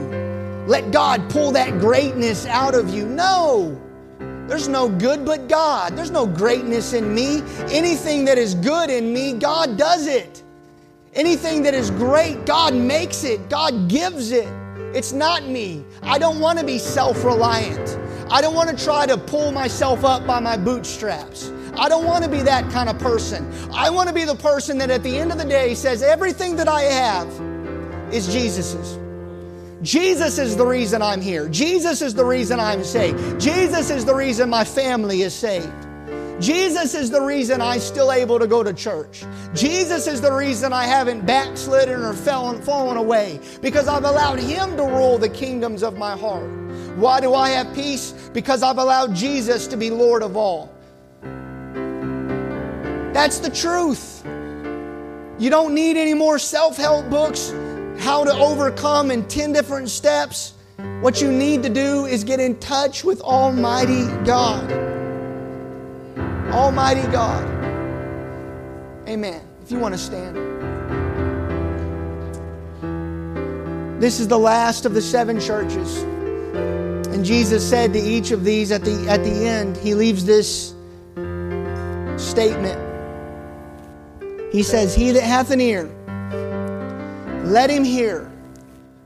[0.67, 3.07] Let God pull that greatness out of you.
[3.07, 3.79] No,
[4.49, 5.97] there's no good but God.
[5.97, 7.43] There's no greatness in me.
[7.71, 10.43] Anything that is good in me, God does it.
[11.13, 14.49] Anything that is great, God makes it, God gives it.
[14.95, 15.85] It's not me.
[16.03, 17.99] I don't want to be self reliant.
[18.31, 21.53] I don't want to try to pull myself up by my bootstraps.
[21.77, 23.51] I don't want to be that kind of person.
[23.73, 26.57] I want to be the person that at the end of the day says, everything
[26.57, 27.29] that I have
[28.13, 28.99] is Jesus's.
[29.83, 31.49] Jesus is the reason I'm here.
[31.49, 33.41] Jesus is the reason I'm saved.
[33.41, 35.71] Jesus is the reason my family is saved.
[36.41, 39.25] Jesus is the reason I'm still able to go to church.
[39.55, 44.77] Jesus is the reason I haven't backslidden or fallen, fallen away because I've allowed Him
[44.77, 46.51] to rule the kingdoms of my heart.
[46.97, 48.13] Why do I have peace?
[48.33, 50.73] Because I've allowed Jesus to be Lord of all.
[53.13, 54.25] That's the truth.
[55.39, 57.51] You don't need any more self help books,
[57.99, 60.55] how to overcome in 10 different steps.
[61.01, 64.73] What you need to do is get in touch with Almighty God.
[66.53, 67.45] Almighty God.
[69.09, 69.41] Amen.
[69.63, 70.37] If you want to stand.
[74.01, 76.03] This is the last of the seven churches.
[77.15, 80.75] And Jesus said to each of these at the, at the end, He leaves this
[82.17, 82.81] statement.
[84.53, 85.91] He says, He that hath an ear,
[87.45, 88.31] let him hear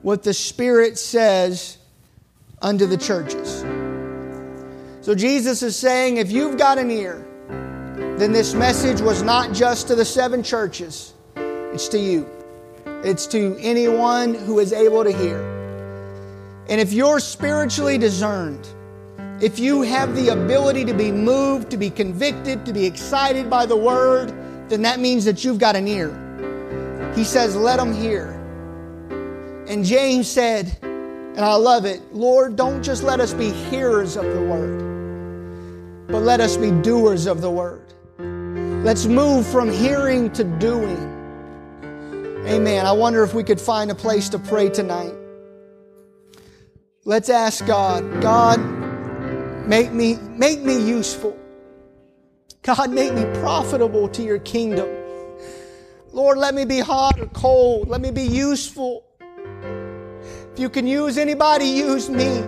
[0.03, 1.78] what the Spirit says
[2.62, 3.64] unto the churches.
[5.01, 7.24] So Jesus is saying, if you've got an ear,
[8.18, 12.28] then this message was not just to the seven churches, it's to you.
[13.05, 15.41] It's to anyone who is able to hear.
[16.68, 18.66] And if you're spiritually discerned,
[19.41, 23.66] if you have the ability to be moved, to be convicted, to be excited by
[23.66, 24.32] the word,
[24.68, 26.28] then that means that you've got an ear.
[27.15, 28.39] He says, Let them hear.
[29.69, 30.79] And James said,
[31.39, 36.23] and I love it, Lord, don't just let us be hearers of the word, but
[36.23, 37.93] let us be doers of the word.
[38.83, 40.97] Let's move from hearing to doing.
[42.45, 42.85] Amen.
[42.85, 45.15] I wonder if we could find a place to pray tonight.
[47.05, 48.59] Let's ask God, God,
[49.69, 51.39] make me, make me useful.
[52.63, 54.89] God, make me profitable to your kingdom.
[56.19, 57.87] Lord, let me be hot or cold.
[57.87, 59.05] Let me be useful.
[60.53, 62.43] If you can use anybody, use me.